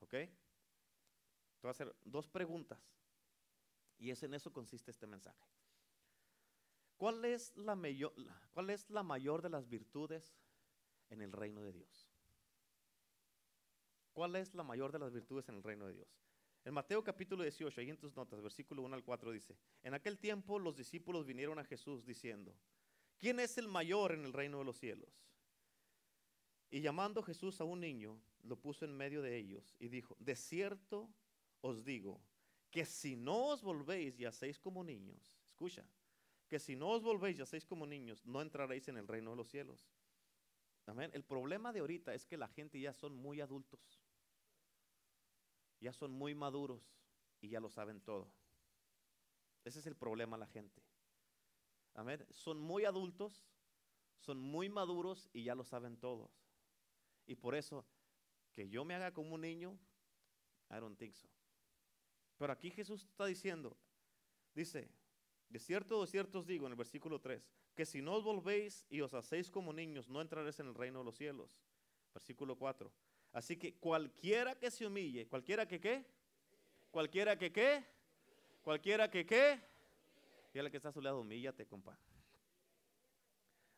[0.00, 0.10] ¿Ok?
[0.10, 0.32] Te
[1.62, 2.80] voy a hacer dos preguntas
[3.98, 5.46] y es en eso consiste este mensaje.
[6.96, 8.12] ¿Cuál es la mayor,
[8.52, 10.34] cuál es la mayor de las virtudes
[11.08, 12.10] en el reino de Dios?
[14.12, 16.24] ¿Cuál es la mayor de las virtudes en el reino de Dios?
[16.64, 20.18] En Mateo capítulo 18, ahí en tus notas, versículo 1 al 4 dice, en aquel
[20.18, 22.56] tiempo los discípulos vinieron a Jesús diciendo,
[23.18, 25.12] ¿quién es el mayor en el reino de los cielos?
[26.70, 30.34] Y llamando Jesús a un niño, lo puso en medio de ellos y dijo, de
[30.34, 31.10] cierto
[31.60, 32.22] os digo,
[32.70, 35.86] que si no os volvéis y hacéis como niños, escucha,
[36.48, 39.36] que si no os volvéis y hacéis como niños, no entraréis en el reino de
[39.36, 39.86] los cielos.
[40.86, 41.10] Amén.
[41.12, 44.03] El problema de ahorita es que la gente ya son muy adultos
[45.84, 46.80] ya son muy maduros
[47.42, 48.32] y ya lo saben todo.
[49.64, 50.82] Ese es el problema la gente.
[51.92, 52.24] Amén.
[52.30, 53.46] Son muy adultos,
[54.18, 56.30] son muy maduros y ya lo saben todos.
[57.26, 57.84] Y por eso,
[58.54, 59.78] que yo me haga como un niño,
[60.70, 61.28] I don't think so.
[62.38, 63.76] Pero aquí Jesús está diciendo,
[64.54, 64.90] dice,
[65.50, 68.86] de cierto, de cierto os digo en el versículo 3, que si no os volvéis
[68.88, 71.58] y os hacéis como niños, no entraréis en el reino de los cielos.
[72.14, 72.90] Versículo 4.
[73.34, 76.06] Así que cualquiera que se humille, cualquiera que qué,
[76.92, 77.84] cualquiera que qué,
[78.62, 79.60] cualquiera que qué,
[80.54, 81.98] la que está a su lado, humíllate, compa.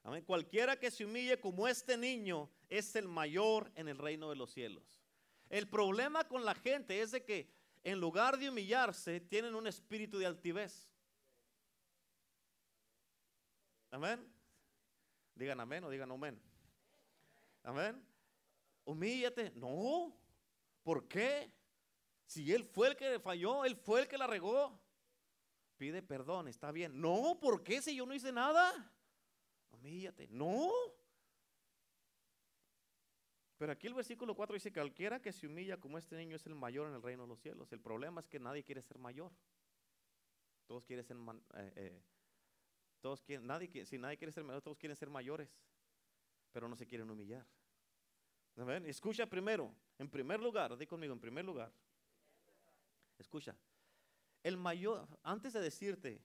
[0.05, 0.23] Amén.
[0.25, 4.53] Cualquiera que se humille como este niño es el mayor en el reino de los
[4.53, 5.03] cielos.
[5.49, 7.49] El problema con la gente es de que
[7.83, 10.87] en lugar de humillarse, tienen un espíritu de altivez.
[13.91, 14.31] Amén.
[15.35, 16.39] Digan amén o digan amén.
[17.63, 18.16] Amén
[18.87, 19.53] humíllate.
[19.55, 20.17] No,
[20.83, 21.53] ¿por qué?
[22.25, 24.81] Si él fue el que falló, él fue el que la regó.
[25.77, 26.99] Pide perdón, está bien.
[27.01, 28.73] No, ¿por qué si yo no hice nada?
[29.71, 30.27] Humíllate.
[30.29, 30.73] No.
[33.59, 36.55] Pero aquí el versículo 4 dice cualquiera que se humilla como este niño es el
[36.55, 37.73] mayor en el reino de los cielos.
[37.73, 39.33] El problema es que nadie quiere ser mayor.
[40.67, 41.17] Todos quieren ser,
[41.55, 42.03] eh, eh,
[43.01, 45.49] todos quieren, nadie, si nadie quiere ser mayor, todos quieren ser mayores,
[46.53, 47.47] pero no se quieren humillar.
[48.87, 51.71] Escucha primero, en primer lugar, di conmigo, en primer lugar.
[53.19, 53.55] Escucha.
[54.43, 56.23] El mayor, antes de decirte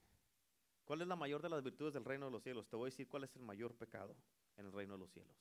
[0.85, 2.91] cuál es la mayor de las virtudes del reino de los cielos, te voy a
[2.91, 4.15] decir cuál es el mayor pecado
[4.57, 5.35] en el reino de los cielos.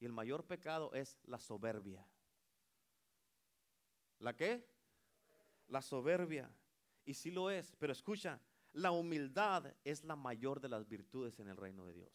[0.00, 2.06] Y el mayor pecado es la soberbia.
[4.20, 4.66] ¿La qué?
[5.68, 6.50] La soberbia.
[7.04, 8.40] Y sí lo es, pero escucha,
[8.72, 12.12] la humildad es la mayor de las virtudes en el reino de Dios.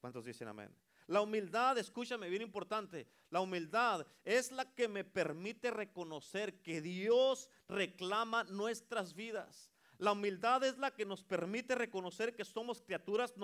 [0.00, 0.74] ¿Cuántos dicen amén?
[1.10, 7.50] La humildad, escúchame, bien importante, la humildad es la que me permite reconocer que Dios
[7.68, 9.72] reclama nuestras vidas.
[9.98, 13.34] La humildad es la que nos permite reconocer que somos criaturas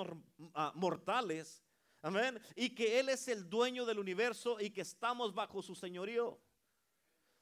[0.55, 1.61] ah, mortales.
[2.03, 2.41] Amén.
[2.55, 6.39] Y que Él es el dueño del universo y que estamos bajo su señorío.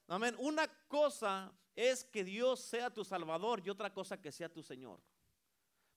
[0.09, 0.35] Amén.
[0.39, 5.03] Una cosa es que Dios sea tu Salvador y otra cosa que sea tu Señor.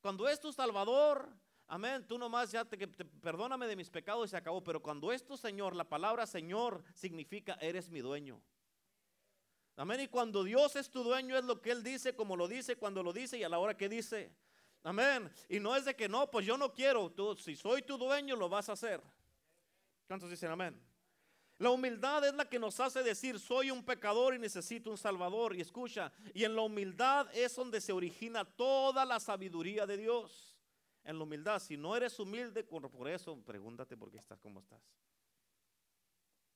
[0.01, 1.33] Cuando es tu Salvador,
[1.67, 2.05] Amén.
[2.07, 4.63] Tú nomás ya te, perdóname de mis pecados y se acabó.
[4.63, 8.41] Pero cuando esto, Señor, la palabra Señor significa eres mi dueño.
[9.75, 9.99] Amén.
[10.01, 13.03] Y cuando Dios es tu dueño es lo que Él dice, como lo dice, cuando
[13.03, 14.33] lo dice y a la hora que dice.
[14.83, 15.29] Amén.
[15.49, 17.11] Y no es de que no, pues yo no quiero.
[17.11, 19.01] Tú, si soy tu dueño, lo vas a hacer.
[20.07, 20.81] ¿Cuántos dicen amén?
[21.57, 25.53] La humildad es la que nos hace decir, soy un pecador y necesito un salvador.
[25.55, 30.56] Y escucha, y en la humildad es donde se origina toda la sabiduría de Dios
[31.07, 31.59] en la humildad.
[31.59, 34.81] Si no eres humilde, por eso pregúntate por qué estás como estás.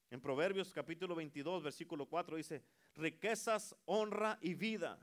[0.09, 2.61] En Proverbios capítulo 22, versículo 4 dice,
[2.95, 4.99] riquezas, honra y vida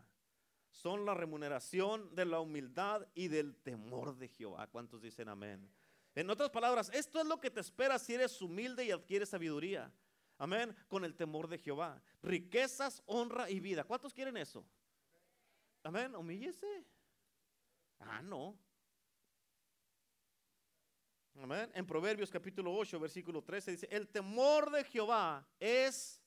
[0.70, 4.66] son la remuneración de la humildad y del temor de Jehová.
[4.66, 5.66] ¿Cuántos dicen amén?
[6.14, 9.90] En otras palabras, esto es lo que te espera si eres humilde y adquieres sabiduría.
[10.36, 10.76] Amén.
[10.88, 12.02] Con el temor de Jehová.
[12.22, 13.84] Riquezas, honra y vida.
[13.84, 14.62] ¿Cuántos quieren eso?
[15.82, 16.14] Amén.
[16.14, 16.84] Humíllese.
[18.00, 18.58] Ah, no.
[21.40, 26.20] En Proverbios capítulo 8, versículo 13 dice, el temor de Jehová es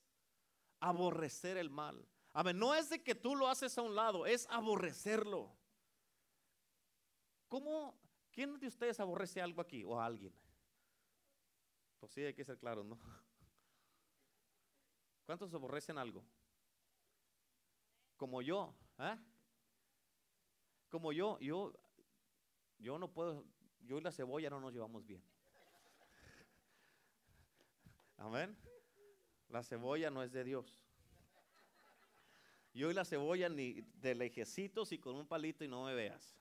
[0.80, 2.08] aborrecer el mal.
[2.32, 2.58] Amén.
[2.58, 5.54] No es de que tú lo haces a un lado, es aborrecerlo.
[7.50, 8.00] ¿Cómo?
[8.32, 10.34] ¿Quién de ustedes aborrece algo aquí o a alguien?
[12.00, 12.98] Pues sí, hay que ser claros, ¿no?
[15.26, 16.24] ¿Cuántos aborrecen algo?
[18.16, 19.18] Como yo, ¿eh?
[20.88, 21.74] Como yo, yo,
[22.80, 23.44] yo no puedo,
[23.84, 25.24] yo y la cebolla no nos llevamos bien.
[28.18, 28.56] Amén.
[29.50, 30.82] La cebolla no es de Dios.
[32.74, 36.38] Yo y la cebolla ni de lejecitos y con un palito y no me veas.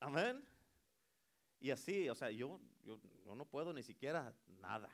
[0.00, 0.42] Amén.
[1.60, 2.98] Y así, o sea, yo, yo,
[3.34, 4.88] no puedo ni siquiera nada.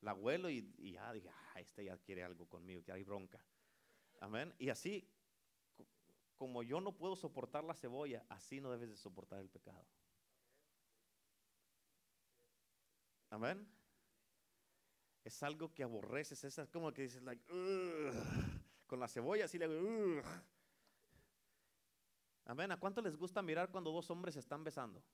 [0.00, 3.42] La abuelo y, ya dije, ah, este ya quiere algo conmigo, que hay bronca.
[4.20, 4.52] Amén.
[4.58, 5.08] Y así
[6.40, 9.84] como yo no puedo soportar la cebolla, así no debes de soportar el pecado.
[13.28, 13.70] Amén.
[15.22, 17.44] Es algo que aborreces, es como que dices, like,
[18.86, 20.22] con la cebolla así le hago,
[22.46, 22.72] Amén.
[22.72, 25.04] ¿A cuánto les gusta mirar cuando dos hombres se están besando?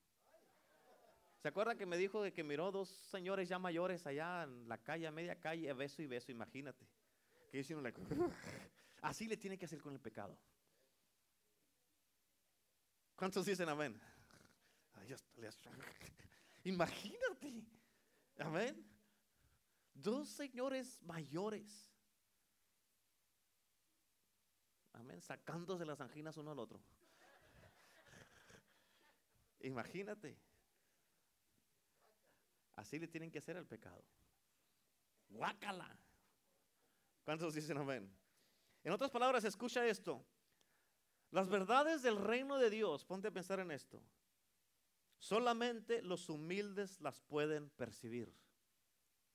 [1.39, 4.79] ¿Se acuerdan que me dijo de que miró dos señores ya mayores allá en la
[4.79, 6.31] calle, a media calle, beso y beso?
[6.31, 6.87] Imagínate.
[7.51, 8.01] Que like,
[9.03, 10.39] así le tiene que hacer con el pecado.
[13.16, 13.98] ¿Cuántos dicen amén?
[16.64, 17.64] Imagínate.
[18.38, 18.87] Amén.
[19.94, 21.90] Dos señores mayores.
[24.92, 25.20] Amén.
[25.22, 26.83] Sacándose las anginas uno al otro.
[29.61, 30.38] Imagínate.
[32.76, 34.05] Así le tienen que hacer al pecado.
[35.29, 35.98] Guácala.
[37.24, 38.14] ¿Cuántos dicen amén?
[38.85, 40.24] En otras palabras, escucha esto.
[41.31, 44.03] Las verdades del reino de Dios, ponte a pensar en esto.
[45.19, 48.33] Solamente los humildes las pueden percibir.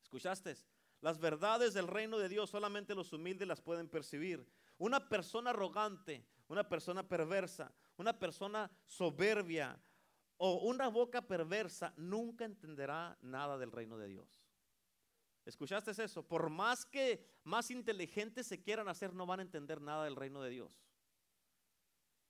[0.03, 0.55] ¿Escuchaste?
[1.01, 4.47] Las verdades del reino de Dios solamente los humildes las pueden percibir.
[4.77, 9.79] Una persona arrogante, una persona perversa, una persona soberbia
[10.37, 14.43] o una boca perversa nunca entenderá nada del reino de Dios.
[15.45, 16.27] ¿Escuchaste eso?
[16.27, 20.41] Por más que más inteligentes se quieran hacer, no van a entender nada del reino
[20.41, 20.83] de Dios.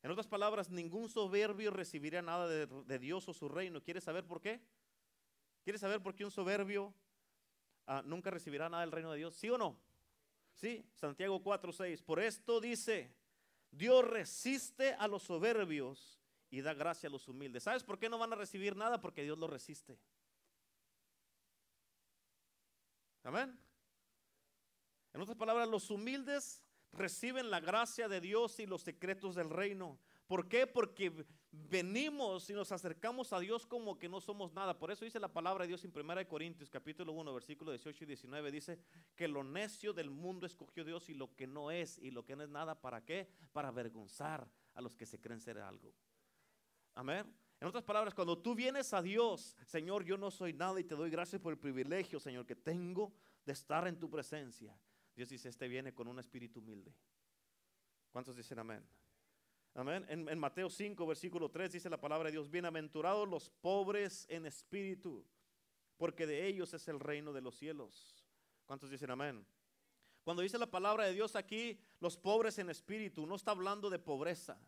[0.03, 3.83] En otras palabras, ningún soberbio recibirá nada de, Dios o su reino.
[3.83, 4.59] ¿Quieres saber por qué?
[5.63, 6.93] ¿Quieres saber por qué un soberbio
[7.85, 9.35] ah, nunca recibirá nada del reino de Dios?
[9.35, 9.79] ¿Sí o no?
[10.55, 12.03] Sí, Santiago 4:6.
[12.03, 13.15] Por esto dice,
[13.69, 17.63] Dios resiste a los soberbios y da gracia a los humildes.
[17.63, 18.99] ¿Sabes por qué no van a recibir nada?
[18.99, 19.99] Porque Dios los resiste.
[23.23, 23.57] Amén.
[25.13, 26.63] En otras palabras, los humildes
[26.93, 29.99] reciben la gracia de Dios y los secretos del reino.
[30.27, 30.65] ¿Por qué?
[30.65, 34.77] Porque venimos y nos acercamos a Dios como que no somos nada.
[34.77, 38.07] Por eso dice la palabra de Dios en 1 Corintios capítulo 1 versículo 18 y
[38.07, 38.51] 19.
[38.51, 38.79] Dice
[39.15, 42.35] que lo necio del mundo escogió Dios y lo que no es y lo que
[42.35, 42.79] no es nada.
[42.79, 43.27] ¿Para qué?
[43.51, 45.93] Para avergonzar a los que se creen ser algo.
[46.95, 47.25] Amén.
[47.59, 50.95] En otras palabras, cuando tú vienes a Dios, Señor, yo no soy nada y te
[50.95, 53.13] doy gracias por el privilegio, Señor, que tengo
[53.45, 54.75] de estar en tu presencia.
[55.16, 56.93] Dios dice, este viene con un espíritu humilde.
[58.12, 58.86] ¿Cuántos dicen amén?
[59.74, 60.05] Amén.
[60.09, 64.45] En, en Mateo 5, versículo 3 dice la palabra de Dios, bienaventurados los pobres en
[64.45, 65.26] espíritu,
[65.97, 68.26] porque de ellos es el reino de los cielos.
[68.66, 69.45] ¿Cuántos dicen amén?
[70.24, 73.99] Cuando dice la palabra de Dios aquí, los pobres en espíritu, no está hablando de
[73.99, 74.59] pobreza.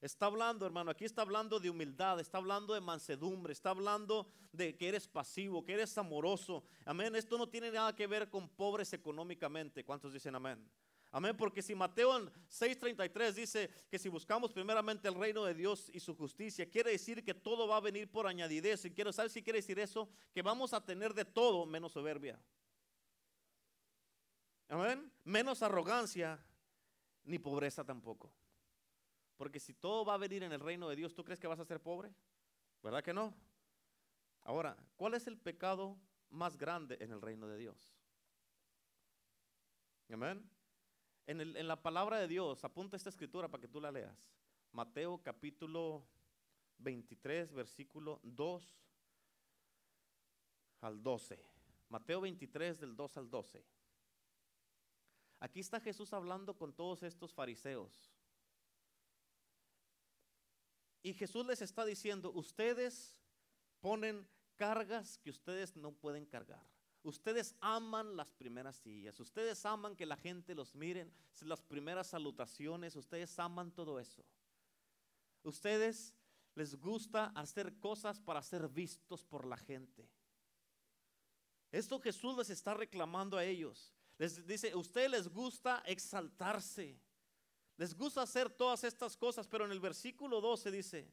[0.00, 4.74] Está hablando, hermano, aquí está hablando de humildad, está hablando de mansedumbre, está hablando de
[4.74, 6.64] que eres pasivo, que eres amoroso.
[6.86, 7.14] Amén.
[7.14, 9.84] Esto no tiene nada que ver con pobres económicamente.
[9.84, 10.66] ¿Cuántos dicen amén?
[11.12, 12.12] Amén, porque si Mateo
[12.48, 17.24] 6:33 dice que si buscamos primeramente el reino de Dios y su justicia, quiere decir
[17.24, 18.84] que todo va a venir por añadidez.
[18.84, 22.40] Y quiero saber si quiere decir eso, que vamos a tener de todo menos soberbia.
[24.68, 26.42] Amén, menos arrogancia
[27.24, 28.32] ni pobreza tampoco.
[29.40, 31.58] Porque si todo va a venir en el reino de Dios, ¿tú crees que vas
[31.58, 32.12] a ser pobre?
[32.82, 33.32] ¿Verdad que no?
[34.42, 35.96] Ahora, ¿cuál es el pecado
[36.28, 37.96] más grande en el reino de Dios?
[40.12, 40.46] Amén.
[41.26, 44.14] En, la palabra de Dios, apunta esta escritura para que tú la leas.
[44.72, 46.04] Mateo capítulo
[46.76, 48.62] 23, versículo 2
[50.82, 51.42] al 12.
[51.88, 53.64] Mateo 23 del 2 al 12.
[55.38, 58.19] Aquí está Jesús hablando con todos estos fariseos.
[61.02, 63.20] Y Jesús les está diciendo, ustedes
[63.80, 64.26] ponen
[64.56, 66.64] cargas que ustedes no pueden cargar.
[67.02, 72.94] Ustedes aman las primeras sillas, ustedes aman que la gente los miren, las primeras salutaciones,
[72.94, 74.22] ustedes aman todo eso.
[75.42, 76.14] Ustedes
[76.54, 80.06] les gusta hacer cosas para ser vistos por la gente.
[81.72, 83.94] Esto Jesús les está reclamando a ellos.
[84.18, 87.00] Les dice, ustedes les gusta exaltarse.
[87.80, 91.10] Les gusta hacer todas estas cosas, pero en el versículo 12 dice,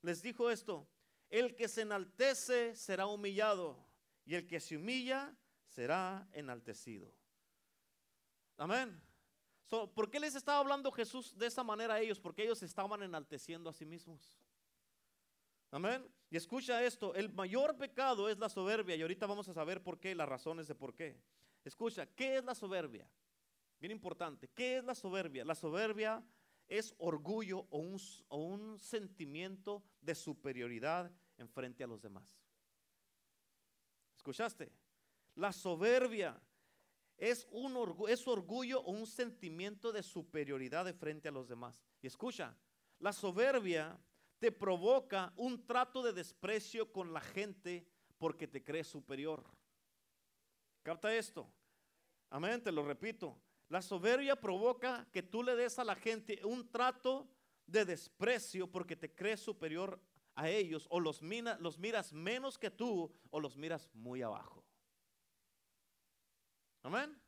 [0.00, 0.88] les dijo esto,
[1.28, 3.86] el que se enaltece será humillado
[4.24, 5.36] y el que se humilla
[5.66, 7.12] será enaltecido.
[8.56, 8.98] Amén.
[9.68, 12.18] ¿Por qué les estaba hablando Jesús de esa manera a ellos?
[12.18, 14.40] Porque ellos estaban enalteciendo a sí mismos.
[15.70, 16.02] Amén.
[16.30, 20.00] Y escucha esto, el mayor pecado es la soberbia y ahorita vamos a saber por
[20.00, 21.20] qué, las razones de por qué.
[21.62, 23.06] Escucha, ¿qué es la soberbia?
[23.78, 25.44] Bien importante, ¿qué es la soberbia?
[25.44, 26.24] La soberbia
[26.68, 32.24] es orgullo o un, o un sentimiento de superioridad en frente a los demás.
[34.16, 34.72] ¿Escuchaste?
[35.34, 36.40] La soberbia
[37.16, 41.80] es, un orgullo, es orgullo o un sentimiento de superioridad de frente a los demás.
[42.02, 42.56] Y escucha,
[42.98, 43.98] la soberbia
[44.38, 47.86] te provoca un trato de desprecio con la gente
[48.18, 49.44] porque te crees superior.
[50.82, 51.50] Capta esto.
[52.30, 53.38] Amén, te lo repito.
[53.68, 57.28] La soberbia provoca que tú le des a la gente un trato
[57.66, 60.00] de desprecio porque te crees superior
[60.36, 61.20] a ellos o los,
[61.60, 64.64] los miras menos que tú o los miras muy abajo.
[66.82, 67.20] Amén.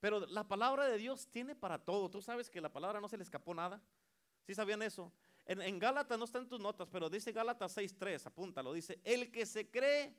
[0.00, 2.10] Pero la palabra de Dios tiene para todo.
[2.10, 3.80] Tú sabes que la palabra no se le escapó nada.
[4.42, 5.12] ¿Sí sabían eso?
[5.46, 8.72] En, en Gálatas no está en tus notas, pero dice Gálatas 6.3, apúntalo.
[8.72, 10.14] Dice, el que se cree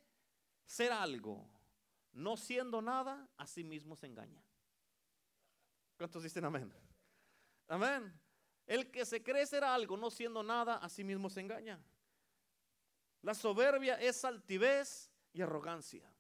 [0.66, 1.48] ser algo,
[2.14, 4.42] no siendo nada, a sí mismo se engaña.
[5.98, 6.74] ¿Cuántos dicen amén?
[7.68, 8.14] Amén.
[8.66, 11.80] El que se cree ser algo, no siendo nada, a sí mismo se engaña.
[13.22, 16.12] La soberbia es altivez y arrogancia.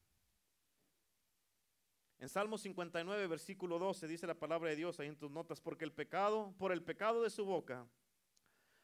[2.17, 5.85] En Salmo 59, versículo 12, dice la palabra de Dios ahí en tus notas, porque
[5.85, 7.85] el pecado, por el pecado de su boca,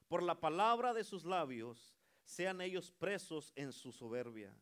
[0.08, 4.54] por la palabra de sus labios, sean ellos presos en su soberbia,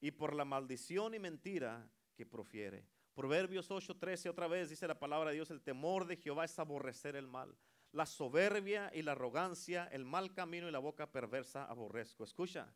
[0.00, 2.86] y por la maldición y mentira que profiere.
[3.16, 7.16] Proverbios 8:13 otra vez dice la palabra de Dios, el temor de Jehová es aborrecer
[7.16, 7.56] el mal.
[7.92, 12.24] La soberbia y la arrogancia, el mal camino y la boca perversa aborrezco.
[12.24, 12.70] Escucha,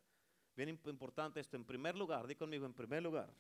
[0.57, 1.59] bien importante esto.
[1.59, 3.31] En primer lugar, di conmigo, en primer lugar.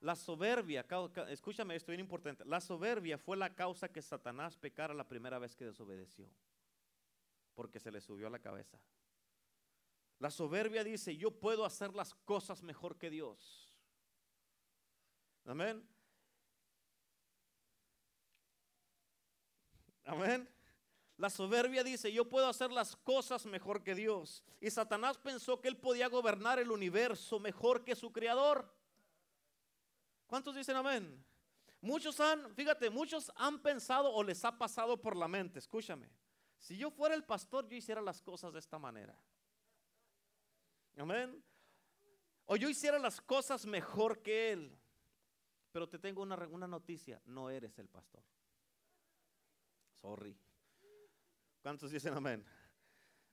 [0.00, 0.86] La soberbia,
[1.28, 2.46] escúchame esto bien importante.
[2.46, 6.30] La soberbia fue la causa que Satanás pecara la primera vez que desobedeció.
[7.52, 8.80] Porque se le subió a la cabeza.
[10.18, 13.69] La soberbia dice, yo puedo hacer las cosas mejor que Dios.
[15.44, 15.86] Amén.
[20.04, 20.48] Amén.
[21.16, 24.42] La soberbia dice, yo puedo hacer las cosas mejor que Dios.
[24.60, 28.74] Y Satanás pensó que él podía gobernar el universo mejor que su creador.
[30.26, 31.22] ¿Cuántos dicen amén?
[31.82, 36.10] Muchos han, fíjate, muchos han pensado o les ha pasado por la mente, escúchame.
[36.58, 39.18] Si yo fuera el pastor, yo hiciera las cosas de esta manera.
[40.96, 41.42] Amén.
[42.46, 44.79] O yo hiciera las cosas mejor que él.
[45.72, 48.22] Pero te tengo una, una noticia, no eres el pastor.
[50.00, 50.36] Sorry.
[51.62, 52.44] ¿Cuántos dicen amén?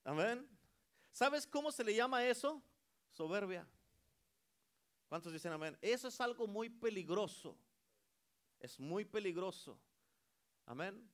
[0.04, 0.48] Amén.
[1.12, 2.62] ¿Sabes cómo se le llama eso?
[3.12, 3.68] Soberbia.
[5.08, 5.78] ¿Cuántos dicen amén?
[5.82, 7.58] Eso es algo muy peligroso.
[8.60, 9.80] Es muy peligroso.
[10.66, 11.10] Amén.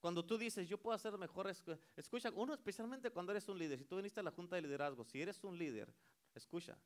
[0.00, 1.52] Cuando tú dices, yo puedo hacer mejor,
[1.96, 5.04] escucha, uno especialmente cuando eres un líder, si tú viniste a la junta de liderazgo,
[5.04, 5.92] si eres un líder,
[6.34, 6.78] escucha,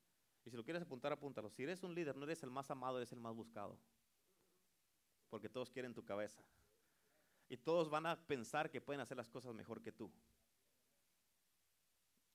[0.44, 1.50] y si lo quieres apuntar, apúntalo.
[1.50, 3.78] Si eres un líder, no eres el más amado, eres el más buscado.
[5.30, 6.42] Porque todos quieren tu cabeza.
[7.48, 10.10] Y todos van a pensar que pueden hacer las cosas mejor que tú.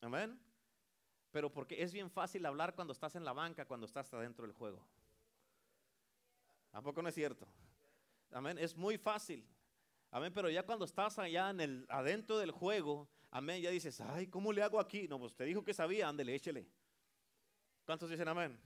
[0.02, 0.40] Amén.
[1.32, 4.56] Pero porque es bien fácil hablar cuando estás en la banca, cuando estás adentro del
[4.56, 4.82] juego.
[6.72, 7.48] ¿A poco no es cierto?
[8.32, 8.58] Amén.
[8.58, 9.46] Es muy fácil.
[10.12, 10.32] Amén.
[10.34, 14.54] Pero ya cuando estás allá en el, adentro del juego, amén, ya dices, ay, ¿cómo
[14.54, 15.08] le hago aquí?
[15.10, 16.70] No, pues te dijo que sabía, ándele, échele.
[17.88, 18.60] ¿Cuántos dicen amén?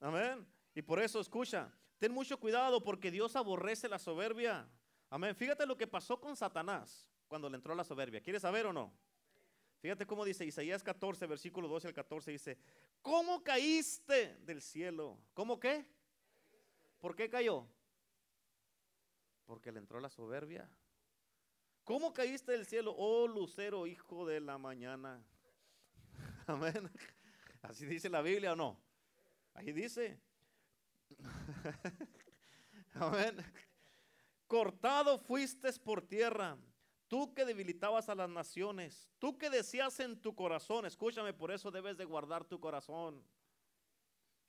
[0.00, 0.44] Amén.
[0.74, 4.68] Y por eso escucha, ten mucho cuidado porque Dios aborrece la soberbia.
[5.08, 5.36] Amén.
[5.36, 8.20] Fíjate lo que pasó con Satanás cuando le entró la soberbia.
[8.20, 8.92] ¿Quieres saber o no?
[9.78, 12.58] Fíjate cómo dice Isaías 14, versículo 12 al 14, dice,
[13.02, 15.16] ¿cómo caíste del cielo?
[15.32, 15.86] ¿Cómo qué?
[16.98, 17.68] ¿Por qué cayó?
[19.46, 20.68] Porque le entró la soberbia.
[21.84, 25.24] ¿Cómo caíste del cielo, oh lucero, hijo de la mañana?
[26.48, 26.90] Amén.
[27.64, 28.78] Así dice la Biblia o no.
[29.54, 30.20] Ahí dice.
[32.94, 33.36] Amén.
[34.46, 36.58] Cortado fuiste por tierra,
[37.08, 41.70] tú que debilitabas a las naciones, tú que decías en tu corazón, escúchame, por eso
[41.70, 43.24] debes de guardar tu corazón.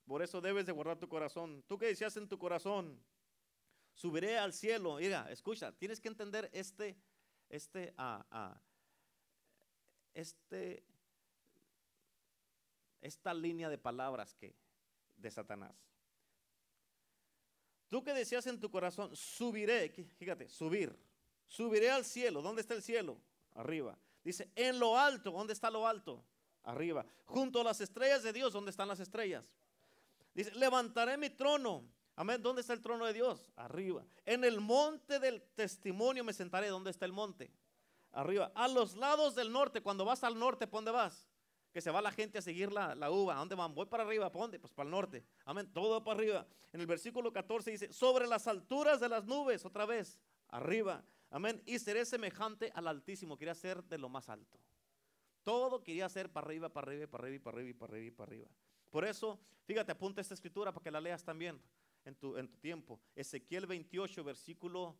[0.05, 1.63] Por eso debes de guardar tu corazón.
[1.67, 3.01] Tú que decías en tu corazón,
[3.93, 4.97] subiré al cielo.
[4.97, 6.97] Mira, escucha, tienes que entender este,
[7.49, 8.61] este, ah, ah,
[10.13, 10.83] este,
[13.05, 14.55] esta línea de palabras que
[15.15, 15.75] de Satanás.
[17.87, 20.97] Tú que decías en tu corazón, subiré, fíjate, subir,
[21.47, 22.41] subiré al cielo.
[22.41, 23.21] ¿Dónde está el cielo?
[23.53, 23.97] Arriba.
[24.23, 26.25] Dice, en lo alto, ¿dónde está lo alto?
[26.63, 27.05] Arriba.
[27.25, 29.45] Junto a las estrellas de Dios, ¿dónde están las estrellas?
[30.33, 31.87] Dice, levantaré mi trono.
[32.15, 32.41] Amén.
[32.41, 33.51] ¿Dónde está el trono de Dios?
[33.55, 34.03] Arriba.
[34.25, 36.69] En el monte del testimonio me sentaré.
[36.69, 37.51] ¿Dónde está el monte?
[38.11, 38.51] Arriba.
[38.55, 39.81] A los lados del norte.
[39.81, 41.29] Cuando vas al norte, ¿por dónde vas?
[41.75, 43.35] Que se va la gente a seguir la, uva.
[43.35, 43.75] ¿A dónde van?
[43.75, 44.31] Voy para arriba.
[44.31, 44.59] ¿Para dónde?
[44.59, 45.25] Pues para el norte.
[45.43, 45.69] Amén.
[45.73, 46.47] Todo para arriba.
[46.71, 50.17] En el versículo 14 dice, sobre las alturas de las nubes, otra vez,
[50.47, 51.03] arriba.
[51.29, 51.61] Amén.
[51.65, 53.37] Y seré semejante al Altísimo.
[53.37, 54.57] Quería ser de lo más alto.
[55.43, 58.47] Todo quería ser para arriba, para arriba, para arriba, para arriba, para arriba, para arriba.
[58.89, 61.61] Por eso, fíjate, apunta esta escritura para que la leas también
[62.05, 63.01] en tu, en tu tiempo.
[63.13, 64.97] Ezequiel 28, versículo.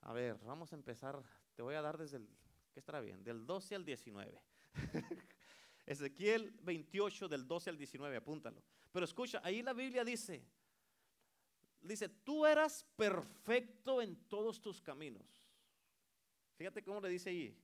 [0.00, 1.22] A ver, vamos a empezar.
[1.54, 2.28] Te voy a dar desde el.
[2.72, 3.22] ¿Qué estará bien?
[3.22, 4.42] Del 12 al 19.
[5.86, 8.62] Ezequiel 28 del 12 al 19, apúntalo.
[8.90, 10.44] Pero escucha, ahí la Biblia dice,
[11.80, 15.48] dice, tú eras perfecto en todos tus caminos.
[16.56, 17.60] Fíjate cómo le dice ahí.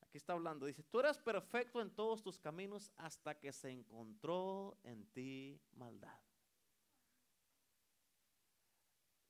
[0.00, 4.76] Aquí está hablando, dice, tú eras perfecto en todos tus caminos hasta que se encontró
[4.82, 6.18] en ti maldad.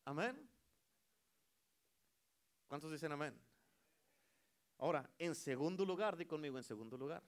[0.05, 0.49] Amén.
[2.66, 3.38] ¿Cuántos dicen amén?
[4.78, 7.22] Ahora, en segundo lugar, di conmigo en segundo lugar.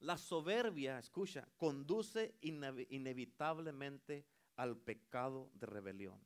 [0.00, 4.24] La soberbia, escucha, conduce inevitablemente
[4.56, 6.20] al pecado de rebelión.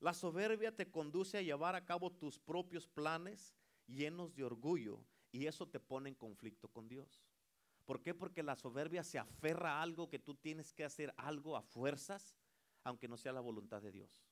[0.00, 3.54] La soberbia te conduce a llevar a cabo tus propios planes
[3.86, 7.24] llenos de orgullo y eso te pone en conflicto con Dios.
[7.84, 8.14] ¿Por qué?
[8.14, 12.36] Porque la soberbia se aferra a algo que tú tienes que hacer algo a fuerzas,
[12.84, 14.24] aunque no sea la voluntad de Dios.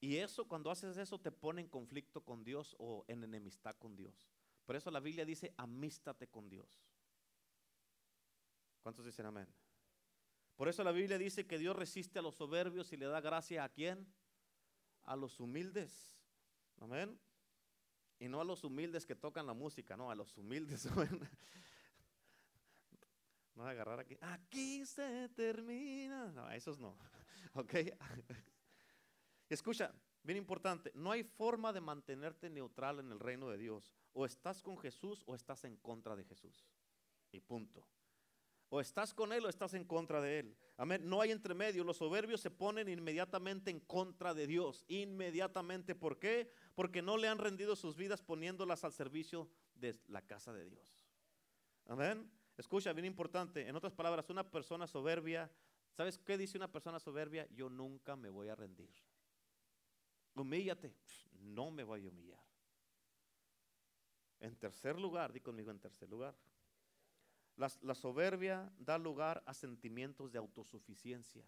[0.00, 3.96] Y eso, cuando haces eso, te pone en conflicto con Dios o en enemistad con
[3.96, 4.30] Dios.
[4.68, 6.68] Por eso la Biblia dice, amístate con Dios.
[8.82, 9.48] ¿Cuántos dicen amén?
[10.56, 13.64] Por eso la Biblia dice que Dios resiste a los soberbios y le da gracia
[13.64, 14.06] a quién?
[15.04, 16.20] A los humildes.
[16.80, 17.18] Amén.
[18.18, 20.84] Y no a los humildes que tocan la música, no, a los humildes.
[23.54, 24.18] no a agarrar aquí.
[24.20, 26.30] Aquí se termina.
[26.32, 26.94] No, esos no.
[27.54, 27.72] Ok.
[29.48, 33.92] Escucha, bien importante, no hay forma de mantenerte neutral en el reino de Dios.
[34.12, 36.66] O estás con Jesús o estás en contra de Jesús.
[37.32, 37.86] Y punto.
[38.70, 40.56] O estás con Él o estás en contra de Él.
[40.76, 41.02] Amén.
[41.08, 41.84] No hay entremedio.
[41.84, 44.84] Los soberbios se ponen inmediatamente en contra de Dios.
[44.88, 45.94] Inmediatamente.
[45.94, 46.50] ¿Por qué?
[46.74, 51.06] Porque no le han rendido sus vidas poniéndolas al servicio de la casa de Dios.
[51.86, 52.30] Amén.
[52.58, 53.66] Escucha, bien importante.
[53.66, 55.50] En otras palabras, una persona soberbia.
[55.96, 57.48] ¿Sabes qué dice una persona soberbia?
[57.54, 58.90] Yo nunca me voy a rendir.
[60.40, 60.94] Humíllate.
[61.40, 62.42] No me voy a humillar.
[64.40, 66.34] En tercer lugar, di conmigo en tercer lugar.
[67.56, 71.44] La, la, soberbia da lugar a sentimientos de autosuficiencia.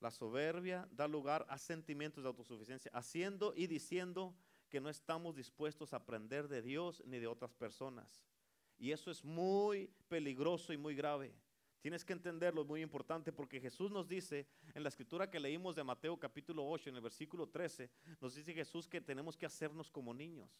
[0.00, 4.36] La soberbia da lugar a sentimientos de autosuficiencia, haciendo y diciendo
[4.68, 8.24] que no estamos dispuestos a aprender de Dios ni de otras personas.
[8.78, 11.34] Y eso es muy peligroso y muy grave.
[11.80, 15.76] Tienes que entenderlo, es muy importante, porque Jesús nos dice, en la escritura que leímos
[15.76, 17.88] de Mateo capítulo 8, en el versículo 13,
[18.20, 20.50] nos dice Jesús que tenemos que hacernos como niños.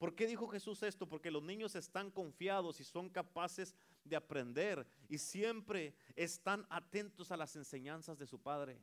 [0.00, 1.06] ¿Por qué dijo Jesús esto?
[1.06, 7.36] Porque los niños están confiados y son capaces de aprender y siempre están atentos a
[7.36, 8.80] las enseñanzas de su padre.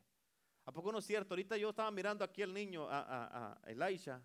[0.63, 1.33] ¿A poco no es cierto?
[1.33, 4.21] Ahorita yo estaba mirando aquí al niño, a, a, Elisha.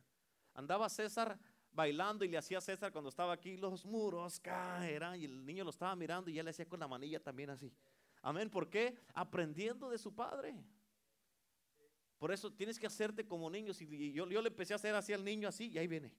[0.55, 1.39] Andaba César
[1.73, 5.21] bailando y le hacía César cuando estaba aquí, los muros caerán.
[5.21, 7.73] Y el niño lo estaba mirando y él le hacía con la manilla también así.
[8.23, 8.51] Amén.
[8.51, 8.97] ¿Por qué?
[9.15, 10.55] Aprendiendo de su padre.
[12.19, 13.81] Por eso tienes que hacerte como niños.
[13.81, 16.13] Y yo, yo le empecé a hacer así al niño así y ahí viene.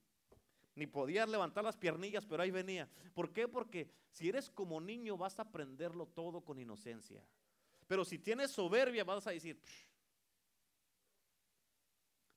[0.76, 2.90] Ni podía levantar las piernillas, pero ahí venía.
[3.14, 3.48] ¿Por qué?
[3.48, 7.24] Porque si eres como niño vas a aprenderlo todo con inocencia.
[7.88, 9.60] Pero si tienes soberbia vas a decir,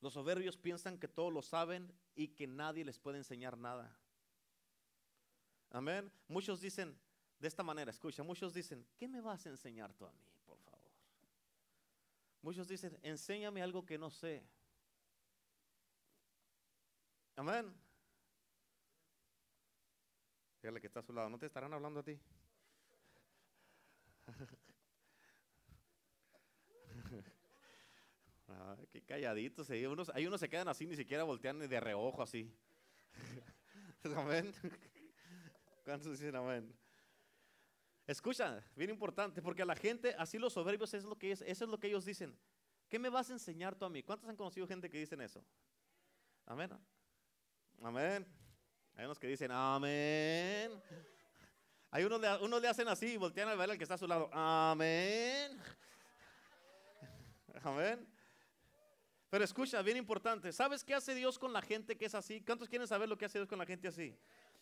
[0.01, 3.97] los soberbios piensan que todos lo saben y que nadie les puede enseñar nada.
[5.71, 6.11] Amén.
[6.29, 6.99] Muchos dicen
[7.39, 10.59] de esta manera, escucha, muchos dicen, ¿qué me vas a enseñar tú a mí, por
[10.61, 10.91] favor?
[12.43, 14.47] Muchos dicen, enséñame algo que no sé.
[17.37, 17.75] Amén.
[20.61, 22.19] Fíjale que está a su lado, ¿no te estarán hablando a ti?
[29.07, 29.71] calladitos.
[29.71, 32.53] Hay unos, hay unos se quedan así, ni siquiera voltean de reojo así.
[34.17, 34.53] amén.
[35.85, 36.75] ¿Cuántos dicen amén?
[38.07, 41.65] Escucha, bien importante, porque a la gente, así los soberbios, es lo que es, eso
[41.65, 42.37] es lo que ellos dicen.
[42.89, 44.03] ¿Qué me vas a enseñar tú a mí?
[44.03, 45.45] ¿Cuántos han conocido gente que dicen eso?
[46.45, 46.71] Amén.
[47.83, 48.27] Amén.
[48.95, 50.71] Hay unos que dicen amén.
[51.91, 54.07] Hay unos, unos le hacen así y voltean al ver al que está a su
[54.07, 54.31] lado.
[54.33, 55.61] Amén.
[57.65, 58.16] Amén.
[59.37, 60.51] Pero escucha, bien importante.
[60.51, 62.41] ¿Sabes qué hace Dios con la gente que es así?
[62.41, 64.17] ¿Cuántos quieren saber lo que hace Dios con la gente así?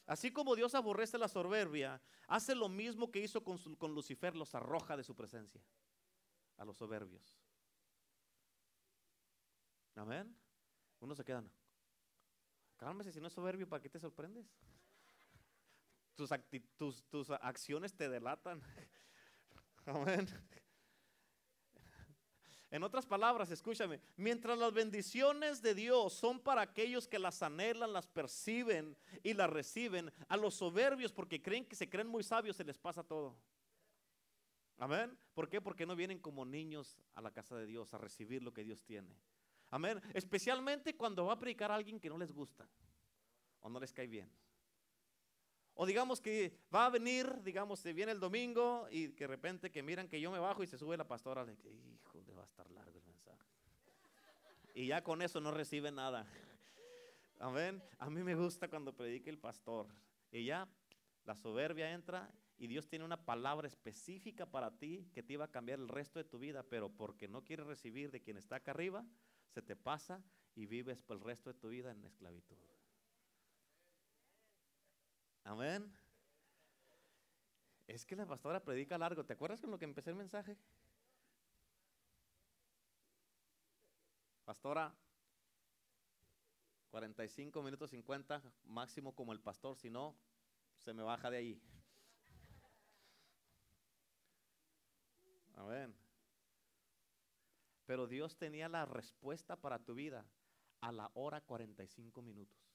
[0.05, 4.97] Así como Dios aborrece la soberbia, hace lo mismo que hizo con, Lucifer, los arroja
[4.97, 5.63] de su presencia
[6.57, 7.39] a los soberbios.
[9.95, 10.37] Amén.
[10.99, 11.49] Uno se quedan.
[12.77, 14.45] Cálmese, si no es soberbio, ¿para qué te sorprendes?
[16.17, 16.31] Tus,
[16.77, 18.61] tus, tus acciones te delatan.
[19.87, 20.27] Amén.
[22.75, 27.93] En otras palabras, escúchame, mientras las bendiciones de Dios son para aquellos que las anhelan,
[27.93, 32.57] las perciben y las reciben, a los soberbios porque creen que se creen muy sabios
[32.57, 33.37] se les pasa todo.
[34.77, 35.17] Amén.
[35.35, 35.61] ¿Por qué?
[35.61, 38.83] Porque no vienen como niños a la casa de Dios a recibir lo que Dios
[38.83, 39.15] tiene.
[39.71, 40.03] Amén.
[40.13, 42.69] Especialmente cuando va a predicar a alguien que no les gusta
[43.61, 44.29] o no les cae bien.
[45.75, 49.71] O digamos que va a venir, digamos, se viene el domingo y que de repente
[49.71, 52.43] que miran que yo me bajo y se sube la pastora, que, hijo, le va
[52.43, 53.43] a estar largo el mensaje.
[54.75, 56.27] Y ya con eso no recibe nada.
[57.41, 57.83] Amén.
[57.99, 59.89] A mí me gusta cuando predique el pastor.
[60.31, 60.69] Y ya
[61.25, 65.51] la soberbia entra y Dios tiene una palabra específica para ti que te iba a
[65.51, 68.71] cambiar el resto de tu vida, pero porque no quieres recibir de quien está acá
[68.71, 69.05] arriba,
[69.49, 70.23] se te pasa
[70.55, 72.57] y vives por el resto de tu vida en esclavitud.
[75.45, 75.93] Amén.
[77.87, 79.25] Es que la pastora predica largo.
[79.25, 80.57] ¿Te acuerdas con lo que empecé el mensaje?
[84.45, 84.95] Pastora,
[86.91, 90.15] 45 minutos 50, máximo como el pastor, si no,
[90.79, 91.63] se me baja de ahí.
[95.57, 95.95] Amén.
[97.87, 100.27] Pero Dios tenía la respuesta para tu vida
[100.81, 102.74] a la hora 45 minutos.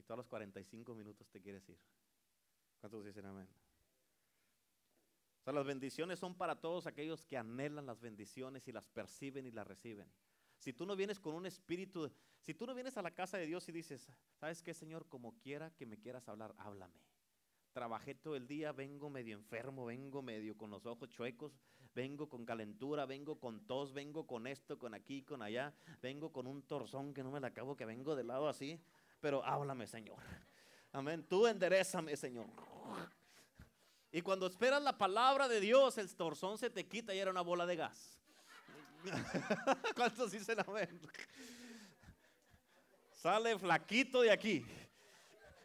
[0.00, 1.78] Y todos los 45 minutos te quieres ir.
[2.80, 3.46] ¿Cuántos dicen amén?
[5.40, 9.44] O sea, las bendiciones son para todos aquellos que anhelan las bendiciones y las perciben
[9.44, 10.10] y las reciben.
[10.56, 13.44] Si tú no vienes con un espíritu, si tú no vienes a la casa de
[13.44, 15.06] Dios y dices, ¿sabes qué, Señor?
[15.06, 16.98] Como quiera que me quieras hablar, háblame.
[17.72, 21.60] Trabajé todo el día, vengo medio enfermo, vengo medio con los ojos chuecos,
[21.94, 26.46] vengo con calentura, vengo con tos, vengo con esto, con aquí, con allá, vengo con
[26.46, 28.80] un torzón que no me la acabo, que vengo de lado así
[29.20, 30.18] pero háblame, Señor.
[30.92, 31.24] Amén.
[31.28, 32.46] Tú enderezame, Señor.
[34.12, 37.42] Y cuando esperas la palabra de Dios, el torzón se te quita y era una
[37.42, 38.18] bola de gas.
[39.94, 41.00] ¿Cuántos dicen amén?
[43.12, 44.66] Sale flaquito de aquí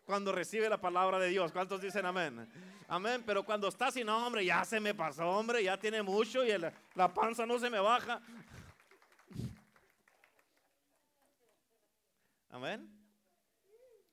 [0.06, 1.52] cuando recibe la palabra de Dios.
[1.52, 2.48] ¿Cuántos dicen amén?
[2.88, 3.24] Amén.
[3.26, 6.56] Pero cuando está sin hombre, ya se me pasó, hombre, ya tiene mucho y
[6.94, 8.22] la panza no se me baja.
[12.50, 13.05] Amén.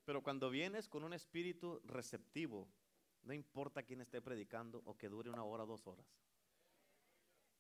[0.05, 2.69] Pero cuando vienes con un espíritu receptivo,
[3.23, 6.07] no importa quién esté predicando o que dure una hora dos horas,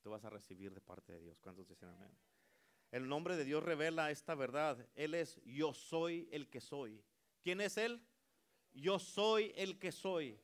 [0.02, 1.40] tú vas a recibir de parte de Dios.
[1.40, 2.16] ¿Cuántos dicen amén?
[2.90, 4.86] El nombre de Dios revela esta verdad.
[4.94, 7.02] Él es yo soy el que soy.
[7.42, 8.04] ¿Quién es Él?
[8.74, 10.38] yo soy el que soy.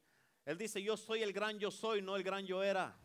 [0.44, 2.99] Él dice, yo soy el gran yo soy, no el gran yo era.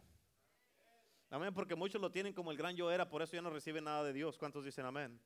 [1.29, 3.85] Amén, porque muchos lo tienen como el gran yo era, por eso ya no reciben
[3.85, 4.37] nada de Dios.
[4.37, 5.19] ¿Cuántos dicen amén?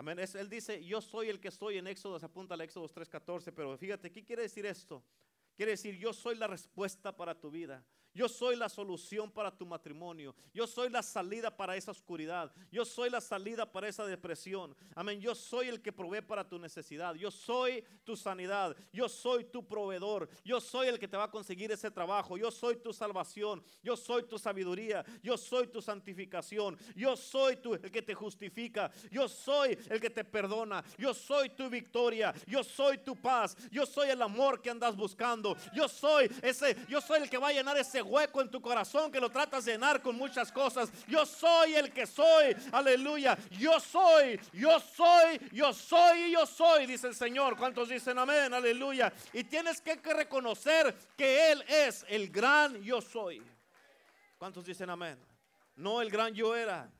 [0.00, 0.18] Amén.
[0.18, 3.76] él dice, yo soy el que soy en Éxodo, se apunta al Éxodo 3.14, pero
[3.76, 5.04] fíjate, ¿qué quiere decir esto?
[5.54, 7.84] Quiere decir, yo soy la respuesta para tu vida.
[8.12, 10.34] Yo soy la solución para tu matrimonio.
[10.52, 12.52] Yo soy la salida para esa oscuridad.
[12.70, 14.74] Yo soy la salida para esa depresión.
[14.94, 15.20] Amén.
[15.20, 17.14] Yo soy el que provee para tu necesidad.
[17.14, 18.76] Yo soy tu sanidad.
[18.92, 20.28] Yo soy tu proveedor.
[20.44, 22.36] Yo soy el que te va a conseguir ese trabajo.
[22.36, 23.62] Yo soy tu salvación.
[23.82, 25.04] Yo soy tu sabiduría.
[25.22, 26.76] Yo soy tu santificación.
[26.96, 28.90] Yo soy tu, el que te justifica.
[29.10, 30.82] Yo soy el que te perdona.
[30.98, 32.34] Yo soy tu victoria.
[32.48, 33.56] Yo soy tu paz.
[33.70, 35.56] Yo soy el amor que andas buscando.
[35.72, 36.76] Yo soy ese.
[36.88, 39.64] Yo soy el que va a llenar ese hueco en tu corazón que lo tratas
[39.64, 40.90] de llenar con muchas cosas.
[41.06, 42.56] Yo soy el que soy.
[42.72, 43.36] Aleluya.
[43.58, 47.56] Yo soy, yo soy, yo soy y yo soy, dice el Señor.
[47.56, 48.52] ¿Cuántos dicen amén?
[48.52, 49.12] Aleluya.
[49.32, 53.42] Y tienes que reconocer que Él es el gran yo soy.
[54.38, 55.18] ¿Cuántos dicen amén?
[55.76, 56.90] No el gran yo era.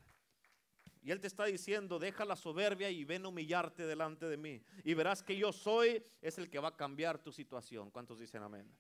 [1.03, 4.63] Y Él te está diciendo, deja la soberbia y ven a humillarte delante de mí.
[4.85, 7.91] Y verás que yo soy es el que va a cambiar tu situación.
[7.91, 8.71] ¿Cuántos dicen amén?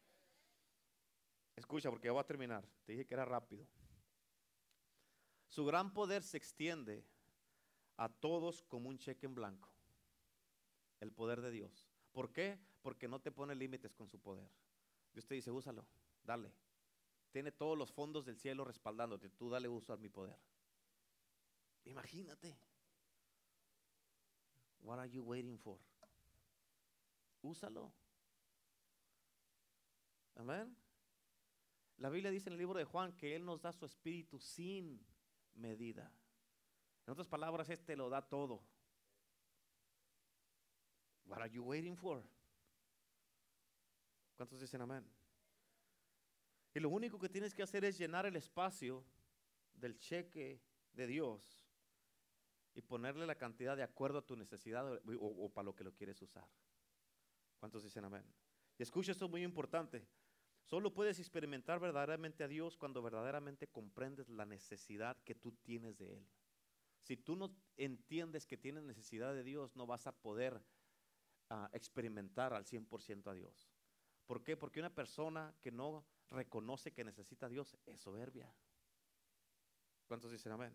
[1.60, 2.66] Escucha, porque ya voy a terminar.
[2.86, 3.66] Te dije que era rápido.
[5.50, 7.04] Su gran poder se extiende
[7.98, 9.70] a todos como un cheque en blanco.
[11.00, 11.86] El poder de Dios.
[12.12, 12.58] ¿Por qué?
[12.80, 14.48] Porque no te pone límites con su poder.
[15.12, 15.84] Dios te dice, úsalo,
[16.24, 16.50] dale.
[17.30, 19.28] Tiene todos los fondos del cielo respaldándote.
[19.28, 20.38] Tú dale uso a mi poder.
[21.84, 22.56] Imagínate.
[24.80, 25.78] What are you waiting for?
[27.42, 27.92] Úsalo.
[30.36, 30.74] Amén.
[32.00, 35.04] La Biblia dice en el libro de Juan que Él nos da su espíritu sin
[35.54, 36.10] medida.
[37.06, 38.62] En otras palabras, este lo da todo.
[41.26, 42.22] What are you waiting for?
[44.34, 45.06] ¿Cuántos dicen amén?
[46.72, 49.04] Y lo único que tienes que hacer es llenar el espacio
[49.74, 51.66] del cheque de Dios
[52.74, 55.92] y ponerle la cantidad de acuerdo a tu necesidad o, o para lo que lo
[55.92, 56.48] quieres usar.
[57.58, 58.24] ¿Cuántos dicen amén?
[58.78, 60.06] Y escucha esto muy importante.
[60.70, 66.14] Solo puedes experimentar verdaderamente a Dios cuando verdaderamente comprendes la necesidad que tú tienes de
[66.14, 66.24] Él.
[67.00, 70.62] Si tú no entiendes que tienes necesidad de Dios, no vas a poder
[71.48, 73.68] ah, experimentar al 100% a Dios.
[74.26, 74.56] ¿Por qué?
[74.56, 78.54] Porque una persona que no reconoce que necesita a Dios es soberbia.
[80.06, 80.72] ¿Cuántos dicen amén?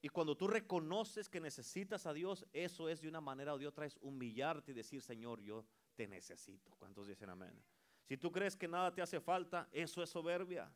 [0.00, 3.66] Y cuando tú reconoces que necesitas a Dios, eso es de una manera o de
[3.66, 6.70] otra, es humillarte y decir, Señor, yo te necesito.
[6.78, 7.60] ¿Cuántos dicen amén?
[8.10, 10.68] Si tú crees que nada te hace falta, eso es soberbia.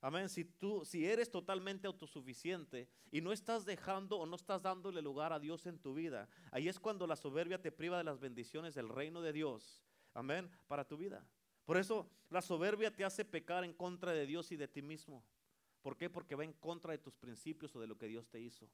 [0.00, 0.30] Amén.
[0.30, 5.30] Si tú, si eres totalmente autosuficiente y no estás dejando o no estás dándole lugar
[5.34, 8.74] a Dios en tu vida, ahí es cuando la soberbia te priva de las bendiciones
[8.74, 9.84] del reino de Dios.
[10.14, 10.50] Amén.
[10.68, 11.22] Para tu vida.
[11.66, 15.22] Por eso la soberbia te hace pecar en contra de Dios y de ti mismo.
[15.82, 16.08] ¿Por qué?
[16.08, 18.70] Porque va en contra de tus principios o de lo que Dios te hizo.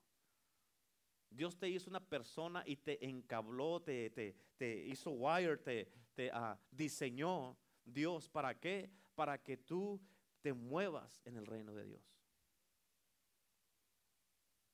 [1.28, 4.10] Dios te hizo una persona y te encabló, te,
[4.56, 8.28] te, hizo wire, te, te ah, diseñó Dios.
[8.28, 8.90] ¿Para qué?
[9.14, 10.00] Para que tú
[10.40, 12.14] te muevas en el reino de Dios.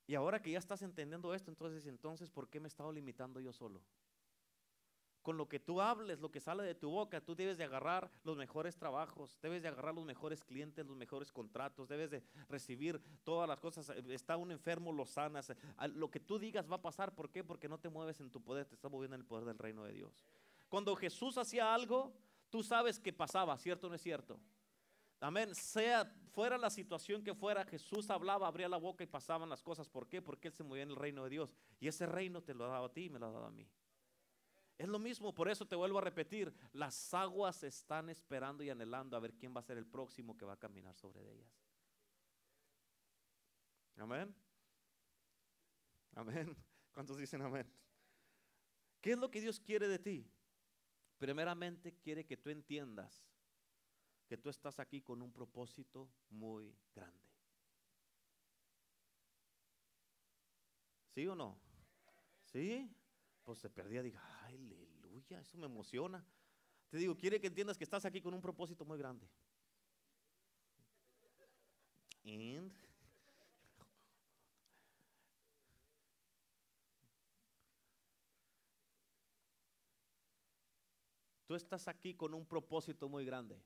[0.06, 3.38] Y ahora que ya estás entendiendo esto, entonces, entonces, ¿por qué me he estado limitando
[3.38, 3.80] yo solo?
[5.22, 8.10] Con lo que tú hables, lo que sale de tu boca, tú debes de agarrar
[8.24, 13.00] los mejores trabajos, debes de agarrar los mejores clientes, los mejores contratos, debes de recibir
[13.22, 13.88] todas las cosas.
[14.08, 15.52] Está un enfermo, lo sanas.
[15.94, 17.14] Lo que tú digas va a pasar.
[17.14, 17.44] ¿Por qué?
[17.44, 19.84] Porque no te mueves en tu poder, te estás moviendo en el poder del reino
[19.84, 20.24] de Dios.
[20.68, 22.12] Cuando Jesús hacía algo,
[22.50, 24.40] Tú sabes que pasaba, ¿cierto o no es cierto?
[25.20, 25.54] Amén.
[25.54, 29.88] Sea fuera la situación que fuera, Jesús hablaba, abría la boca y pasaban las cosas.
[29.88, 30.22] ¿Por qué?
[30.22, 31.54] Porque Él se movía en el reino de Dios.
[31.78, 33.68] Y ese reino te lo daba a ti y me lo ha dado a mí.
[34.78, 39.14] Es lo mismo, por eso te vuelvo a repetir, las aguas están esperando y anhelando
[39.14, 41.52] a ver quién va a ser el próximo que va a caminar sobre ellas.
[43.98, 44.34] Amén.
[46.14, 46.56] Amén.
[46.92, 47.70] ¿Cuántos dicen amén?
[49.02, 50.26] ¿Qué es lo que Dios quiere de ti?
[51.20, 53.22] Primeramente quiere que tú entiendas
[54.26, 57.28] que tú estás aquí con un propósito muy grande.
[61.10, 61.60] ¿Sí o no?
[62.44, 62.90] ¿Sí?
[63.44, 66.24] Pues se perdía, diga, aleluya, eso me emociona.
[66.88, 69.28] Te digo, quiere que entiendas que estás aquí con un propósito muy grande.
[81.50, 83.60] Tú estás aquí con un propósito muy grande.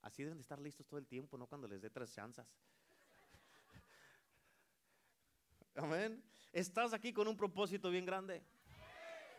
[0.00, 2.48] Así deben de estar listos todo el tiempo, no cuando les dé tres chanzas.
[5.74, 6.24] Amén.
[6.54, 8.42] Estás aquí con un propósito bien grande.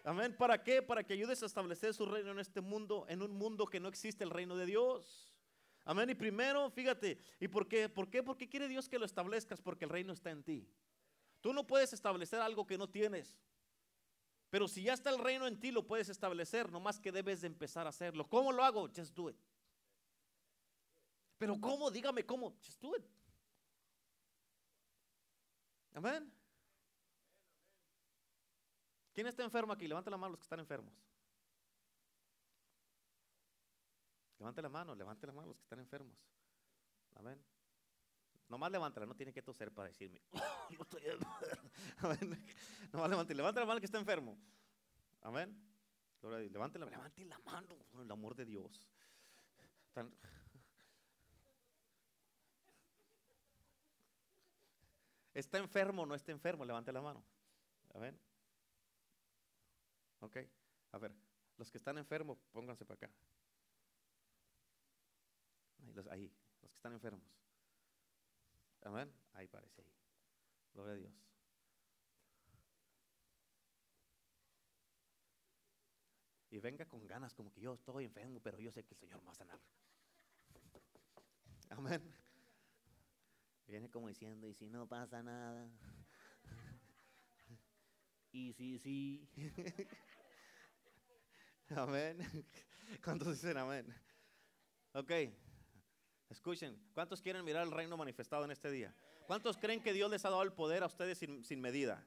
[0.04, 0.38] Amén.
[0.38, 0.84] ¿Para qué?
[0.84, 3.88] Para que ayudes a establecer su reino en este mundo, en un mundo que no
[3.88, 5.34] existe el reino de Dios.
[5.84, 6.12] Amén.
[6.12, 7.90] Y primero, fíjate, ¿y por qué?
[7.90, 8.22] ¿Por qué?
[8.22, 10.70] Porque quiere Dios que lo establezcas porque el reino está en ti.
[11.42, 13.36] Tú no puedes establecer algo que no tienes.
[14.50, 17.48] Pero si ya está el reino en ti, lo puedes establecer, nomás que debes de
[17.48, 18.28] empezar a hacerlo.
[18.28, 18.90] ¿Cómo lo hago?
[18.96, 19.38] Just do it.
[21.38, 21.92] Pero ¿cómo?
[21.92, 22.56] Dígame cómo.
[22.64, 23.06] Just do it.
[25.94, 26.32] Amén.
[29.14, 29.88] ¿Quién está enfermo aquí?
[29.88, 30.94] Levante la mano los que están enfermos.
[34.40, 36.18] Levante la mano, levante la mano los que están enfermos.
[37.16, 37.40] Amén.
[38.50, 40.20] Nomás levántala, no tiene que toser para decirme.
[40.34, 40.42] no
[40.82, 41.04] estoy
[41.98, 42.46] Amén.
[42.92, 44.38] Nomás levante la mano que está enfermo.
[45.22, 45.56] Amén.
[46.22, 48.90] Levante la, levante la mano por el amor de Dios.
[55.34, 56.66] ¿Está enfermo o no está enfermo?
[56.66, 57.24] Levante la mano.
[57.94, 58.20] Amén.
[60.22, 60.38] Ok,
[60.92, 61.14] a ver,
[61.58, 63.10] los que están enfermos, pónganse para acá.
[66.12, 66.30] Ahí,
[66.62, 67.24] los que están enfermos.
[68.84, 69.14] Amén.
[69.34, 69.94] Ahí parece ahí.
[70.74, 71.14] Gloria a Dios.
[76.52, 79.20] Y venga con ganas, como que yo estoy enfermo, pero yo sé que el Señor
[79.20, 79.60] me va a sanar.
[81.70, 82.02] Amén.
[83.68, 85.70] Viene como diciendo, y si no pasa nada.
[88.32, 89.30] y si sí.
[91.70, 92.18] amén.
[93.04, 93.94] ¿Cuántos dicen amén?
[94.94, 95.12] Ok.
[96.30, 98.94] Escuchen, ¿cuántos quieren mirar el reino manifestado en este día?
[99.26, 102.06] ¿Cuántos creen que Dios les ha dado el poder a ustedes sin, medida?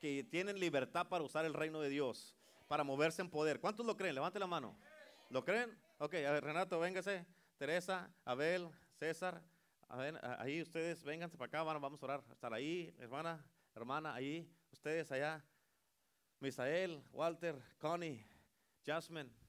[0.00, 2.34] Que tienen libertad para usar el reino de Dios,
[2.66, 3.60] para moverse en poder.
[3.60, 4.14] ¿Cuántos lo creen?
[4.14, 4.74] Levante la mano.
[5.28, 5.78] ¿Lo creen?
[5.98, 7.26] Ok, a ver, Renato, véngase.
[7.58, 9.42] Teresa, Abel, César.
[9.88, 12.24] A ver, ahí ustedes, vénganse para acá, vamos a orar.
[12.32, 13.44] Estar ahí, hermana,
[13.74, 14.50] hermana, ahí.
[14.72, 15.44] Ustedes allá.
[16.40, 18.26] Misael, Walter, Connie,
[18.84, 19.41] Jasmine.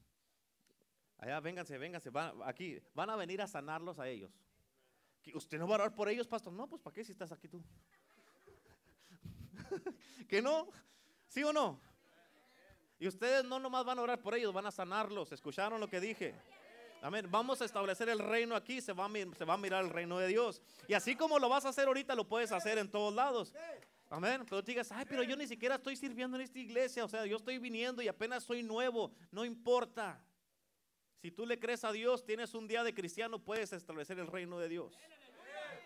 [1.24, 2.10] Allá, vénganse, vénganse.
[2.10, 4.30] Van, aquí, van a venir a sanarlos a ellos.
[5.32, 6.52] ¿Usted no va a orar por ellos, pastor?
[6.52, 7.64] No, pues ¿para qué si estás aquí tú?
[10.28, 10.68] ¿Que no?
[11.26, 11.80] ¿Sí o no?
[12.98, 15.32] Y ustedes no nomás van a orar por ellos, van a sanarlos.
[15.32, 16.34] ¿Escucharon lo que dije?
[17.00, 17.26] Amén.
[17.30, 20.18] Vamos a establecer el reino aquí, se va, a, se va a mirar el reino
[20.18, 20.60] de Dios.
[20.88, 23.54] Y así como lo vas a hacer ahorita, lo puedes hacer en todos lados.
[24.10, 24.44] Amén.
[24.44, 27.02] Pero digas, ay, pero yo ni siquiera estoy sirviendo en esta iglesia.
[27.02, 29.10] O sea, yo estoy viniendo y apenas soy nuevo.
[29.32, 30.22] No importa.
[31.24, 34.58] Si tú le crees a Dios, tienes un día de cristiano, puedes establecer el reino
[34.58, 34.94] de Dios.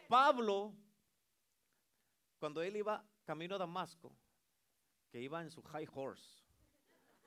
[0.08, 0.74] Pablo,
[2.40, 4.12] cuando él iba camino a Damasco,
[5.08, 6.42] que iba en su high horse,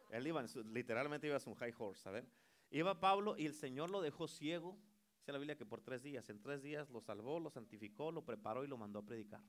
[0.09, 2.29] él iba literalmente iba en su high horse, ¿saben?
[2.69, 4.77] Iba Pablo y el Señor lo dejó ciego,
[5.19, 8.25] dice la Biblia que por tres días, en tres días lo salvó, lo santificó, lo
[8.25, 9.41] preparó y lo mandó a predicar.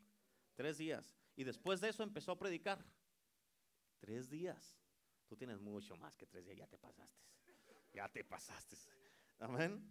[0.55, 1.17] Tres días.
[1.35, 2.79] Y después de eso empezó a predicar.
[3.99, 4.79] Tres días.
[5.27, 7.33] Tú tienes mucho más que tres días, ya te pasaste
[7.93, 8.77] ya te pasaste.
[9.39, 9.83] Amén.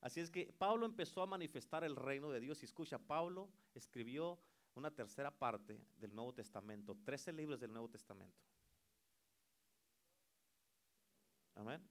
[0.00, 2.62] Así es que Pablo empezó a manifestar el reino de Dios.
[2.62, 4.38] Y escucha, Pablo escribió
[4.74, 8.38] una tercera parte del Nuevo Testamento, trece libros del Nuevo Testamento.
[11.54, 11.82] Amén.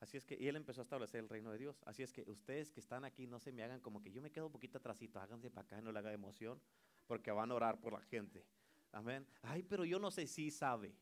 [0.00, 1.82] Así es que y él empezó a establecer el reino de Dios.
[1.84, 4.30] Así es que ustedes que están aquí no se me hagan como que yo me
[4.30, 6.60] quedo un poquito atrásito, háganse para acá y no le haga emoción,
[7.06, 8.46] porque van a orar por la gente.
[8.92, 9.26] Amén.
[9.42, 10.96] Ay, pero yo no sé si sabe.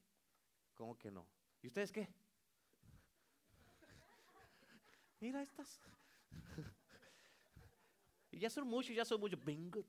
[0.75, 1.29] ¿Cómo que no?
[1.63, 2.09] ¿Y ustedes qué?
[5.21, 5.81] Mira estas.
[8.31, 9.43] y ya son muchos, ya son muchos.
[9.45, 9.81] Venga,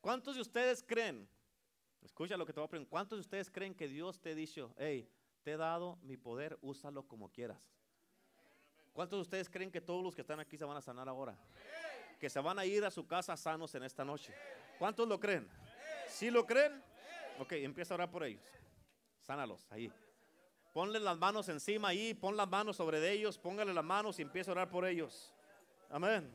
[0.00, 1.28] ¿Cuántos de ustedes creen?
[2.02, 2.90] Escucha lo que te voy a preguntar.
[2.90, 5.08] ¿Cuántos de ustedes creen que Dios te ha dicho, hey,
[5.42, 7.60] te he dado mi poder, úsalo como quieras?
[8.92, 11.36] ¿Cuántos de ustedes creen que todos los que están aquí se van a sanar ahora?
[12.18, 14.34] Que se van a ir a su casa sanos en esta noche.
[14.78, 15.48] ¿Cuántos lo creen?
[16.08, 16.82] ¿Sí lo creen?
[17.38, 18.42] Ok, empieza a orar por ellos.
[19.20, 19.92] Sánalos ahí.
[20.72, 24.50] Ponle las manos encima ahí, pon las manos sobre ellos, póngale las manos y empieza
[24.50, 25.34] a orar por ellos.
[25.90, 26.32] Amén.